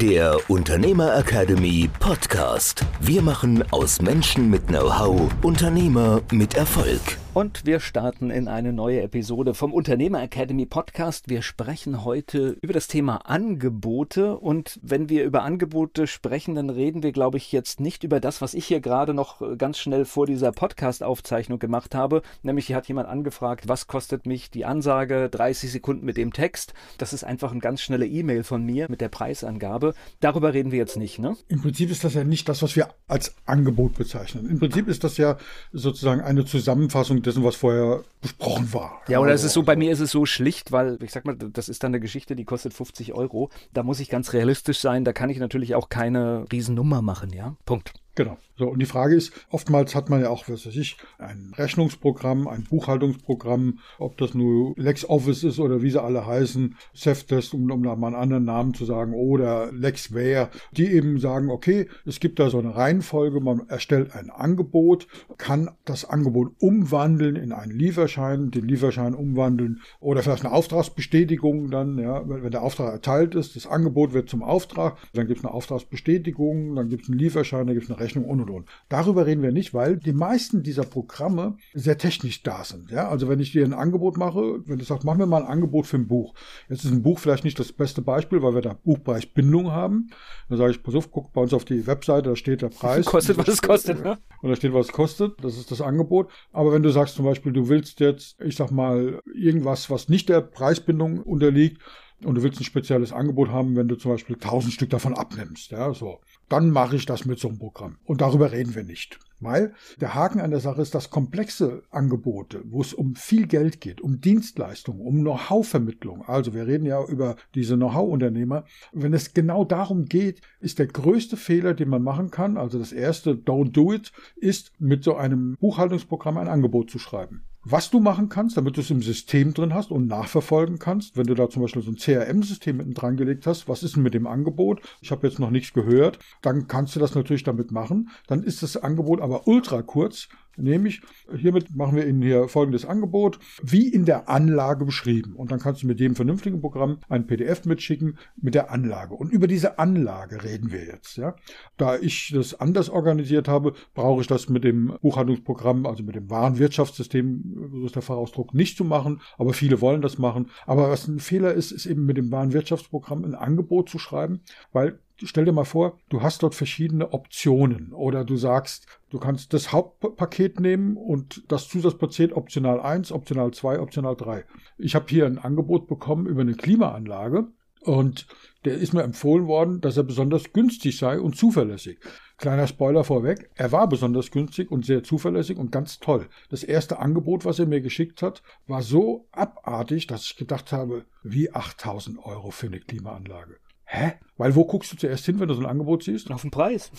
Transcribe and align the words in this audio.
der 0.00 0.38
Unternehmer 0.48 1.14
Academy 1.14 1.90
Podcast. 1.98 2.86
Wir 3.00 3.20
machen 3.20 3.62
aus 3.70 4.00
Menschen 4.00 4.48
mit 4.48 4.68
Know-how 4.68 5.30
Unternehmer 5.42 6.22
mit 6.32 6.54
Erfolg. 6.54 7.19
Und 7.32 7.64
wir 7.64 7.78
starten 7.78 8.30
in 8.30 8.48
eine 8.48 8.72
neue 8.72 9.02
Episode 9.02 9.54
vom 9.54 9.72
Unternehmer 9.72 10.20
Academy 10.20 10.66
Podcast. 10.66 11.28
Wir 11.28 11.42
sprechen 11.42 12.04
heute 12.04 12.56
über 12.60 12.72
das 12.72 12.88
Thema 12.88 13.18
Angebote. 13.18 14.36
Und 14.36 14.80
wenn 14.82 15.08
wir 15.08 15.22
über 15.22 15.44
Angebote 15.44 16.08
sprechen, 16.08 16.56
dann 16.56 16.70
reden 16.70 17.04
wir, 17.04 17.12
glaube 17.12 17.36
ich, 17.36 17.52
jetzt 17.52 17.78
nicht 17.78 18.02
über 18.02 18.18
das, 18.18 18.40
was 18.40 18.52
ich 18.52 18.66
hier 18.66 18.80
gerade 18.80 19.14
noch 19.14 19.40
ganz 19.56 19.78
schnell 19.78 20.06
vor 20.06 20.26
dieser 20.26 20.50
Podcast-Aufzeichnung 20.50 21.60
gemacht 21.60 21.94
habe. 21.94 22.22
Nämlich 22.42 22.66
hier 22.66 22.74
hat 22.74 22.88
jemand 22.88 23.08
angefragt, 23.08 23.68
was 23.68 23.86
kostet 23.86 24.26
mich 24.26 24.50
die 24.50 24.64
Ansage 24.64 25.28
30 25.30 25.70
Sekunden 25.70 26.04
mit 26.04 26.16
dem 26.16 26.32
Text. 26.32 26.74
Das 26.98 27.12
ist 27.12 27.22
einfach 27.22 27.52
eine 27.52 27.60
ganz 27.60 27.80
schnelle 27.80 28.08
E-Mail 28.08 28.42
von 28.42 28.64
mir 28.64 28.86
mit 28.90 29.00
der 29.00 29.08
Preisangabe. 29.08 29.94
Darüber 30.18 30.52
reden 30.52 30.72
wir 30.72 30.78
jetzt 30.80 30.96
nicht, 30.96 31.20
ne? 31.20 31.36
Im 31.46 31.62
Prinzip 31.62 31.92
ist 31.92 32.02
das 32.02 32.14
ja 32.14 32.24
nicht 32.24 32.48
das, 32.48 32.60
was 32.60 32.74
wir 32.74 32.88
als 33.06 33.36
Angebot 33.46 33.94
bezeichnen. 33.94 34.50
Im 34.50 34.58
Prinzip 34.58 34.88
ist 34.88 35.04
das 35.04 35.16
ja 35.16 35.36
sozusagen 35.72 36.22
eine 36.22 36.44
Zusammenfassung 36.44 37.19
dessen, 37.26 37.44
was 37.44 37.56
vorher 37.56 38.02
besprochen 38.20 38.72
war. 38.72 39.00
Ja, 39.08 39.18
oder 39.18 39.32
also, 39.32 39.42
es 39.42 39.46
ist 39.48 39.54
so, 39.54 39.62
bei 39.62 39.76
mir 39.76 39.92
ist 39.92 40.00
es 40.00 40.10
so 40.10 40.26
schlicht, 40.26 40.72
weil 40.72 40.98
ich 41.02 41.12
sag 41.12 41.24
mal, 41.24 41.36
das 41.36 41.68
ist 41.68 41.82
dann 41.82 41.90
eine 41.90 42.00
Geschichte, 42.00 42.36
die 42.36 42.44
kostet 42.44 42.74
50 42.74 43.12
Euro. 43.14 43.50
Da 43.72 43.82
muss 43.82 44.00
ich 44.00 44.08
ganz 44.08 44.32
realistisch 44.32 44.80
sein, 44.80 45.04
da 45.04 45.12
kann 45.12 45.30
ich 45.30 45.38
natürlich 45.38 45.74
auch 45.74 45.88
keine 45.88 46.44
Riesennummer 46.50 47.02
machen, 47.02 47.32
ja. 47.32 47.56
Punkt. 47.64 47.92
Genau. 48.14 48.38
So, 48.60 48.68
und 48.68 48.78
die 48.78 48.86
Frage 48.86 49.14
ist, 49.14 49.32
oftmals 49.48 49.94
hat 49.94 50.10
man 50.10 50.20
ja 50.20 50.28
auch, 50.28 50.46
was 50.50 50.66
weiß 50.66 50.76
ich, 50.76 50.98
ein 51.16 51.54
Rechnungsprogramm, 51.56 52.46
ein 52.46 52.64
Buchhaltungsprogramm, 52.64 53.78
ob 53.98 54.18
das 54.18 54.34
nur 54.34 54.74
LexOffice 54.76 55.44
ist 55.44 55.58
oder 55.58 55.80
wie 55.80 55.90
sie 55.90 56.02
alle 56.02 56.26
heißen, 56.26 56.76
Ceftest, 56.94 57.54
um, 57.54 57.70
um 57.70 57.82
da 57.82 57.96
mal 57.96 58.08
einen 58.08 58.16
anderen 58.16 58.44
Namen 58.44 58.74
zu 58.74 58.84
sagen, 58.84 59.14
oder 59.14 59.72
LexWare, 59.72 60.50
die 60.72 60.88
eben 60.88 61.18
sagen, 61.18 61.48
okay, 61.48 61.88
es 62.04 62.20
gibt 62.20 62.38
da 62.38 62.50
so 62.50 62.58
eine 62.58 62.76
Reihenfolge, 62.76 63.40
man 63.40 63.66
erstellt 63.68 64.14
ein 64.14 64.28
Angebot, 64.28 65.06
kann 65.38 65.70
das 65.86 66.04
Angebot 66.04 66.52
umwandeln 66.58 67.36
in 67.36 67.52
einen 67.52 67.72
Lieferschein, 67.72 68.50
den 68.50 68.68
Lieferschein 68.68 69.14
umwandeln 69.14 69.80
oder 70.00 70.22
vielleicht 70.22 70.44
eine 70.44 70.52
Auftragsbestätigung 70.52 71.70
dann, 71.70 71.96
ja, 71.96 72.28
wenn 72.28 72.50
der 72.50 72.62
Auftrag 72.62 72.92
erteilt 72.92 73.34
ist, 73.34 73.56
das 73.56 73.66
Angebot 73.66 74.12
wird 74.12 74.28
zum 74.28 74.42
Auftrag, 74.42 74.98
dann 75.14 75.26
gibt 75.26 75.38
es 75.38 75.46
eine 75.46 75.54
Auftragsbestätigung, 75.54 76.74
dann 76.74 76.90
gibt 76.90 77.04
es 77.04 77.08
einen 77.08 77.18
Lieferschein, 77.18 77.66
dann 77.66 77.74
gibt 77.74 77.88
es 77.88 77.90
eine 77.90 77.99
Rechnung 78.00 78.24
und 78.24 78.40
und 78.40 78.50
und. 78.50 78.68
Darüber 78.88 79.26
reden 79.26 79.42
wir 79.42 79.52
nicht, 79.52 79.74
weil 79.74 79.96
die 79.96 80.12
meisten 80.12 80.62
dieser 80.62 80.84
Programme 80.84 81.56
sehr 81.74 81.98
technisch 81.98 82.42
da 82.42 82.64
sind. 82.64 82.90
Ja? 82.90 83.08
Also 83.08 83.28
wenn 83.28 83.40
ich 83.40 83.52
dir 83.52 83.64
ein 83.64 83.72
Angebot 83.74 84.16
mache, 84.16 84.60
wenn 84.66 84.78
du 84.78 84.84
sagst, 84.84 85.04
mach 85.04 85.16
mir 85.16 85.26
mal 85.26 85.42
ein 85.42 85.48
Angebot 85.48 85.86
für 85.86 85.96
ein 85.96 86.08
Buch. 86.08 86.34
Jetzt 86.68 86.84
ist 86.84 86.90
ein 86.90 87.02
Buch 87.02 87.18
vielleicht 87.18 87.44
nicht 87.44 87.58
das 87.58 87.72
beste 87.72 88.02
Beispiel, 88.02 88.42
weil 88.42 88.54
wir 88.54 88.62
da 88.62 88.74
Buchpreisbindung 88.74 89.70
haben. 89.70 90.10
Dann 90.48 90.58
sage 90.58 90.72
ich, 90.72 90.82
pass 90.82 90.94
auf, 90.94 91.10
guck 91.10 91.32
bei 91.32 91.40
uns 91.40 91.54
auf 91.54 91.64
die 91.64 91.86
Webseite, 91.86 92.30
da 92.30 92.36
steht 92.36 92.62
der 92.62 92.68
Preis. 92.68 93.06
Kostet, 93.06 93.38
was 93.38 93.48
es 93.48 93.62
kostet, 93.62 94.02
ne? 94.02 94.18
Und 94.42 94.50
da 94.50 94.56
steht, 94.56 94.72
was 94.72 94.86
es 94.86 94.92
kostet. 94.92 95.42
Das 95.44 95.56
ist 95.56 95.70
das 95.70 95.80
Angebot. 95.80 96.30
Aber 96.52 96.72
wenn 96.72 96.82
du 96.82 96.90
sagst 96.90 97.14
zum 97.14 97.24
Beispiel, 97.24 97.52
du 97.52 97.68
willst 97.68 98.00
jetzt, 98.00 98.40
ich 98.40 98.56
sag 98.56 98.70
mal, 98.70 99.20
irgendwas, 99.34 99.90
was 99.90 100.08
nicht 100.08 100.28
der 100.28 100.40
Preisbindung 100.40 101.22
unterliegt, 101.22 101.80
und 102.24 102.34
du 102.34 102.42
willst 102.42 102.60
ein 102.60 102.64
spezielles 102.64 103.12
Angebot 103.12 103.48
haben, 103.48 103.76
wenn 103.76 103.88
du 103.88 103.96
zum 103.96 104.12
Beispiel 104.12 104.36
1000 104.36 104.72
Stück 104.72 104.90
davon 104.90 105.14
abnimmst, 105.14 105.70
ja, 105.70 105.92
so 105.94 106.20
dann 106.50 106.70
mache 106.70 106.96
ich 106.96 107.06
das 107.06 107.24
mit 107.24 107.38
so 107.38 107.48
einem 107.48 107.58
Programm. 107.58 107.98
Und 108.04 108.20
darüber 108.20 108.52
reden 108.52 108.74
wir 108.74 108.82
nicht. 108.82 109.18
Weil 109.38 109.72
der 110.00 110.14
Haken 110.14 110.40
an 110.40 110.50
der 110.50 110.60
Sache 110.60 110.82
ist, 110.82 110.94
dass 110.94 111.08
komplexe 111.08 111.82
Angebote, 111.90 112.60
wo 112.66 112.82
es 112.82 112.92
um 112.92 113.14
viel 113.14 113.46
Geld 113.46 113.80
geht, 113.80 114.02
um 114.02 114.20
Dienstleistungen, 114.20 115.00
um 115.00 115.20
Know-how-Vermittlung, 115.20 116.22
also 116.26 116.52
wir 116.52 116.66
reden 116.66 116.84
ja 116.84 117.02
über 117.06 117.36
diese 117.54 117.76
Know-how-Unternehmer, 117.76 118.64
wenn 118.92 119.14
es 119.14 119.32
genau 119.32 119.64
darum 119.64 120.06
geht, 120.06 120.42
ist 120.60 120.78
der 120.78 120.88
größte 120.88 121.38
Fehler, 121.38 121.72
den 121.72 121.88
man 121.88 122.02
machen 122.02 122.30
kann, 122.30 122.58
also 122.58 122.78
das 122.78 122.92
erste 122.92 123.32
Don't 123.32 123.70
Do 123.70 123.94
It, 123.94 124.12
ist 124.36 124.72
mit 124.78 125.04
so 125.04 125.14
einem 125.14 125.56
Buchhaltungsprogramm 125.58 126.36
ein 126.36 126.48
Angebot 126.48 126.90
zu 126.90 126.98
schreiben 126.98 127.44
was 127.62 127.90
du 127.90 128.00
machen 128.00 128.28
kannst, 128.28 128.56
damit 128.56 128.76
du 128.76 128.80
es 128.80 128.90
im 128.90 129.02
System 129.02 129.52
drin 129.52 129.74
hast 129.74 129.90
und 129.90 130.06
nachverfolgen 130.06 130.78
kannst. 130.78 131.16
Wenn 131.16 131.26
du 131.26 131.34
da 131.34 131.48
zum 131.50 131.62
Beispiel 131.62 131.82
so 131.82 131.90
ein 131.90 131.96
CRM-System 131.96 132.78
mitten 132.78 132.94
dran 132.94 133.16
gelegt 133.16 133.46
hast, 133.46 133.68
was 133.68 133.82
ist 133.82 133.96
denn 133.96 134.02
mit 134.02 134.14
dem 134.14 134.26
Angebot? 134.26 134.80
Ich 135.00 135.10
habe 135.10 135.26
jetzt 135.26 135.38
noch 135.38 135.50
nichts 135.50 135.72
gehört. 135.72 136.18
Dann 136.40 136.68
kannst 136.68 136.96
du 136.96 137.00
das 137.00 137.14
natürlich 137.14 137.44
damit 137.44 137.70
machen. 137.70 138.10
Dann 138.26 138.42
ist 138.42 138.62
das 138.62 138.76
Angebot 138.76 139.20
aber 139.20 139.46
ultra 139.46 139.82
kurz. 139.82 140.28
Nämlich, 140.60 141.02
hiermit 141.36 141.74
machen 141.74 141.96
wir 141.96 142.06
Ihnen 142.06 142.22
hier 142.22 142.48
folgendes 142.48 142.84
Angebot, 142.84 143.38
wie 143.62 143.88
in 143.88 144.04
der 144.04 144.28
Anlage 144.28 144.84
beschrieben. 144.84 145.34
Und 145.34 145.50
dann 145.50 145.60
kannst 145.60 145.82
du 145.82 145.86
mit 145.86 146.00
dem 146.00 146.14
vernünftigen 146.14 146.60
Programm 146.60 146.98
ein 147.08 147.26
PDF 147.26 147.64
mitschicken 147.64 148.18
mit 148.36 148.54
der 148.54 148.70
Anlage. 148.70 149.14
Und 149.14 149.32
über 149.32 149.46
diese 149.46 149.78
Anlage 149.78 150.44
reden 150.44 150.72
wir 150.72 150.84
jetzt. 150.84 151.16
Ja? 151.16 151.34
Da 151.76 151.96
ich 151.96 152.32
das 152.34 152.58
anders 152.58 152.88
organisiert 152.88 153.48
habe, 153.48 153.74
brauche 153.94 154.20
ich 154.20 154.26
das 154.26 154.48
mit 154.48 154.64
dem 154.64 154.96
Buchhandlungsprogramm, 155.00 155.86
also 155.86 156.02
mit 156.02 156.14
dem 156.14 156.30
Warenwirtschaftssystem, 156.30 157.70
so 157.72 157.86
ist 157.86 157.94
der 157.94 158.02
Fachausdruck, 158.02 158.54
nicht 158.54 158.76
zu 158.76 158.84
machen. 158.84 159.20
Aber 159.38 159.52
viele 159.52 159.80
wollen 159.80 160.02
das 160.02 160.18
machen. 160.18 160.50
Aber 160.66 160.90
was 160.90 161.08
ein 161.08 161.20
Fehler 161.20 161.52
ist, 161.54 161.72
ist 161.72 161.86
eben 161.86 162.06
mit 162.06 162.16
dem 162.16 162.30
Warenwirtschaftsprogramm 162.30 163.24
ein 163.24 163.34
Angebot 163.34 163.88
zu 163.88 163.98
schreiben, 163.98 164.40
weil 164.72 164.98
stell 165.24 165.44
dir 165.44 165.52
mal 165.52 165.64
vor, 165.64 165.98
du 166.08 166.22
hast 166.22 166.42
dort 166.42 166.54
verschiedene 166.54 167.12
Optionen 167.12 167.92
oder 167.92 168.24
du 168.24 168.36
sagst, 168.36 168.86
du 169.10 169.18
kannst 169.18 169.52
das 169.52 169.72
Hauptpaket 169.72 170.60
nehmen 170.60 170.96
und 170.96 171.42
das 171.48 171.68
Zusatzpaket 171.68 172.32
optional 172.32 172.80
1, 172.80 173.12
optional 173.12 173.52
2, 173.52 173.80
optional 173.80 174.16
3. 174.16 174.44
Ich 174.78 174.94
habe 174.94 175.06
hier 175.08 175.26
ein 175.26 175.38
Angebot 175.38 175.88
bekommen 175.88 176.26
über 176.26 176.42
eine 176.42 176.54
Klimaanlage 176.54 177.48
und 177.82 178.26
der 178.64 178.74
ist 178.74 178.92
mir 178.92 179.02
empfohlen 179.02 179.46
worden, 179.46 179.80
dass 179.80 179.96
er 179.96 180.02
besonders 180.02 180.52
günstig 180.52 180.98
sei 180.98 181.18
und 181.18 181.36
zuverlässig. 181.36 181.98
Kleiner 182.36 182.66
Spoiler 182.66 183.04
vorweg, 183.04 183.50
er 183.54 183.72
war 183.72 183.88
besonders 183.88 184.30
günstig 184.30 184.70
und 184.70 184.84
sehr 184.84 185.02
zuverlässig 185.02 185.56
und 185.56 185.72
ganz 185.72 185.98
toll. 185.98 186.28
Das 186.50 186.62
erste 186.62 186.98
Angebot, 186.98 187.44
was 187.44 187.58
er 187.58 187.66
mir 187.66 187.80
geschickt 187.80 188.22
hat, 188.22 188.42
war 188.66 188.82
so 188.82 189.28
abartig, 189.32 190.06
dass 190.06 190.24
ich 190.24 190.36
gedacht 190.36 190.72
habe, 190.72 191.04
wie 191.22 191.52
8000 191.52 192.18
Euro 192.24 192.50
für 192.50 192.66
eine 192.66 192.80
Klimaanlage. 192.80 193.56
Hä? 193.92 194.12
Weil 194.36 194.54
wo 194.54 194.64
guckst 194.64 194.92
du 194.92 194.96
zuerst 194.96 195.26
hin, 195.26 195.40
wenn 195.40 195.48
du 195.48 195.54
so 195.54 195.60
ein 195.62 195.66
Angebot 195.66 196.04
siehst? 196.04 196.30
Auf 196.30 196.42
den 196.42 196.52
Preis. 196.52 196.92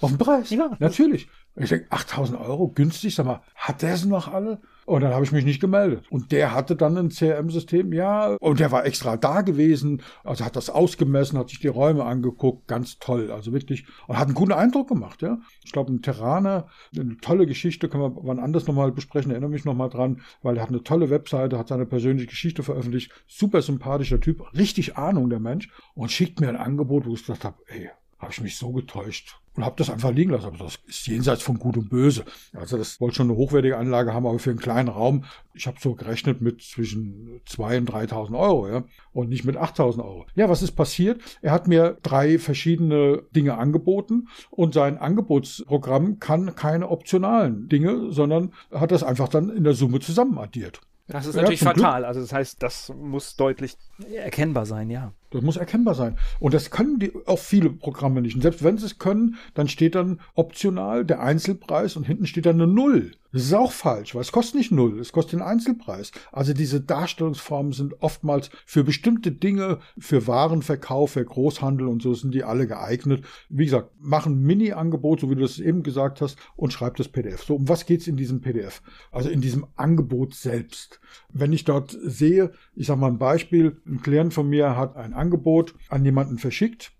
Auf 0.00 0.10
den 0.10 0.18
Preis? 0.18 0.48
Ja. 0.50 0.74
Natürlich. 0.78 1.28
Ich 1.62 1.68
denke, 1.68 1.86
8000 1.90 2.40
Euro, 2.40 2.68
günstig, 2.68 3.14
sag 3.14 3.26
mal, 3.26 3.42
hat 3.54 3.82
der 3.82 3.92
es 3.92 4.06
noch 4.06 4.32
alle? 4.32 4.60
Und 4.86 5.02
dann 5.02 5.12
habe 5.12 5.24
ich 5.24 5.30
mich 5.30 5.44
nicht 5.44 5.60
gemeldet. 5.60 6.06
Und 6.10 6.32
der 6.32 6.54
hatte 6.54 6.74
dann 6.74 6.96
ein 6.96 7.10
CRM-System, 7.10 7.92
ja, 7.92 8.34
und 8.40 8.60
der 8.60 8.72
war 8.72 8.86
extra 8.86 9.18
da 9.18 9.42
gewesen, 9.42 10.02
also 10.24 10.44
hat 10.44 10.56
das 10.56 10.70
ausgemessen, 10.70 11.38
hat 11.38 11.50
sich 11.50 11.60
die 11.60 11.68
Räume 11.68 12.04
angeguckt, 12.04 12.66
ganz 12.66 12.98
toll, 12.98 13.30
also 13.30 13.52
wirklich, 13.52 13.84
und 14.06 14.16
hat 14.16 14.26
einen 14.26 14.34
guten 14.34 14.52
Eindruck 14.52 14.88
gemacht, 14.88 15.20
ja. 15.20 15.38
Ich 15.62 15.72
glaube, 15.72 15.92
ein 15.92 16.00
Terraner, 16.00 16.68
eine 16.96 17.18
tolle 17.18 17.46
Geschichte, 17.46 17.90
können 17.90 18.04
wir 18.04 18.16
wann 18.24 18.38
anders 18.38 18.66
nochmal 18.66 18.90
besprechen, 18.90 19.30
erinnere 19.30 19.50
mich 19.50 19.66
nochmal 19.66 19.90
dran, 19.90 20.22
weil 20.42 20.56
er 20.56 20.62
hat 20.62 20.70
eine 20.70 20.82
tolle 20.82 21.10
Webseite, 21.10 21.58
hat 21.58 21.68
seine 21.68 21.84
persönliche 21.84 22.28
Geschichte 22.28 22.62
veröffentlicht, 22.62 23.12
super 23.28 23.60
sympathischer 23.60 24.18
Typ, 24.18 24.42
richtig 24.54 24.96
Ahnung 24.96 25.28
der 25.28 25.40
Mensch, 25.40 25.68
und 25.94 26.10
schickt 26.10 26.40
mir 26.40 26.48
ein 26.48 26.56
Angebot, 26.56 27.06
wo 27.06 27.12
ich 27.12 27.20
gesagt 27.20 27.44
habe, 27.44 27.58
ey, 27.66 27.90
habe 28.18 28.32
ich 28.32 28.40
mich 28.40 28.56
so 28.56 28.72
getäuscht 28.72 29.40
und 29.56 29.64
habe 29.64 29.76
das 29.76 29.90
einfach 29.90 30.12
liegen 30.12 30.30
lassen. 30.30 30.46
Aber 30.46 30.58
das 30.58 30.78
ist 30.86 31.06
jenseits 31.06 31.42
von 31.42 31.58
Gut 31.58 31.76
und 31.76 31.90
Böse. 31.90 32.24
Also 32.54 32.78
das 32.78 33.00
wollte 33.00 33.16
schon 33.16 33.28
eine 33.28 33.36
hochwertige 33.36 33.76
Anlage 33.76 34.14
haben, 34.14 34.26
aber 34.26 34.38
für 34.38 34.50
einen 34.50 34.58
kleinen 34.58 34.88
Raum, 34.88 35.24
ich 35.54 35.66
habe 35.66 35.78
so 35.80 35.94
gerechnet 35.94 36.40
mit 36.40 36.62
zwischen 36.62 37.40
2.000 37.48 37.78
und 37.78 37.90
3.000 37.90 38.38
Euro 38.38 38.68
ja, 38.68 38.84
und 39.12 39.28
nicht 39.28 39.44
mit 39.44 39.56
8.000 39.56 39.98
Euro. 40.04 40.26
Ja, 40.34 40.48
was 40.48 40.62
ist 40.62 40.72
passiert? 40.72 41.20
Er 41.42 41.52
hat 41.52 41.66
mir 41.66 41.98
drei 42.02 42.38
verschiedene 42.38 43.22
Dinge 43.34 43.58
angeboten 43.58 44.28
und 44.50 44.74
sein 44.74 44.98
Angebotsprogramm 44.98 46.20
kann 46.20 46.54
keine 46.54 46.88
optionalen 46.88 47.68
Dinge, 47.68 48.12
sondern 48.12 48.52
hat 48.72 48.92
das 48.92 49.02
einfach 49.02 49.28
dann 49.28 49.50
in 49.50 49.64
der 49.64 49.74
Summe 49.74 50.00
zusammen 50.00 50.38
addiert. 50.38 50.80
Das 51.08 51.26
ist 51.26 51.34
natürlich 51.34 51.60
ja, 51.60 51.72
fatal. 51.72 52.00
Glück. 52.00 52.08
Also 52.08 52.20
das 52.20 52.32
heißt, 52.32 52.62
das 52.62 52.92
muss 52.96 53.34
deutlich 53.34 53.76
erkennbar 54.14 54.64
sein, 54.64 54.90
ja. 54.90 55.12
Das 55.30 55.42
muss 55.42 55.56
erkennbar 55.56 55.94
sein. 55.94 56.18
Und 56.38 56.54
das 56.54 56.70
können 56.70 56.98
die 56.98 57.12
auch 57.26 57.38
viele 57.38 57.70
Programme 57.70 58.20
nicht. 58.20 58.34
Und 58.34 58.42
selbst 58.42 58.64
wenn 58.64 58.78
sie 58.78 58.86
es 58.86 58.98
können, 58.98 59.36
dann 59.54 59.68
steht 59.68 59.94
dann 59.94 60.20
optional 60.34 61.04
der 61.04 61.20
Einzelpreis 61.20 61.96
und 61.96 62.04
hinten 62.04 62.26
steht 62.26 62.46
dann 62.46 62.60
eine 62.60 62.66
Null. 62.66 63.12
Das 63.32 63.42
ist 63.42 63.54
auch 63.54 63.70
falsch, 63.70 64.14
weil 64.14 64.22
es 64.22 64.32
kostet 64.32 64.56
nicht 64.56 64.72
null, 64.72 64.98
es 64.98 65.12
kostet 65.12 65.34
den 65.34 65.42
Einzelpreis. 65.42 66.10
Also 66.32 66.52
diese 66.52 66.80
Darstellungsformen 66.80 67.72
sind 67.72 68.02
oftmals 68.02 68.50
für 68.66 68.82
bestimmte 68.82 69.30
Dinge, 69.30 69.78
für 69.98 70.26
Warenverkauf, 70.26 71.12
für 71.12 71.24
Großhandel 71.24 71.86
und 71.86 72.02
so 72.02 72.12
sind 72.14 72.34
die 72.34 72.42
alle 72.42 72.66
geeignet. 72.66 73.24
Wie 73.48 73.66
gesagt, 73.66 73.92
machen 74.00 74.42
Mini-Angebot, 74.42 75.20
so 75.20 75.30
wie 75.30 75.36
du 75.36 75.44
es 75.44 75.60
eben 75.60 75.84
gesagt 75.84 76.20
hast, 76.20 76.38
und 76.56 76.72
schreibt 76.72 76.98
das 76.98 77.08
PDF. 77.08 77.44
So, 77.44 77.54
um 77.54 77.68
was 77.68 77.86
geht's 77.86 78.08
in 78.08 78.16
diesem 78.16 78.40
PDF? 78.40 78.82
Also 79.12 79.28
in 79.28 79.40
diesem 79.40 79.66
Angebot 79.76 80.34
selbst. 80.34 81.00
Wenn 81.32 81.52
ich 81.52 81.64
dort 81.64 81.96
sehe, 82.02 82.50
ich 82.74 82.88
sage 82.88 83.00
mal 83.00 83.08
ein 83.08 83.18
Beispiel, 83.18 83.80
ein 83.86 84.02
Klient 84.02 84.34
von 84.34 84.48
mir 84.48 84.76
hat 84.76 84.96
ein 84.96 85.14
Angebot 85.20 85.74
an 85.88 86.04
jemanden 86.04 86.38
verschickt, 86.38 86.92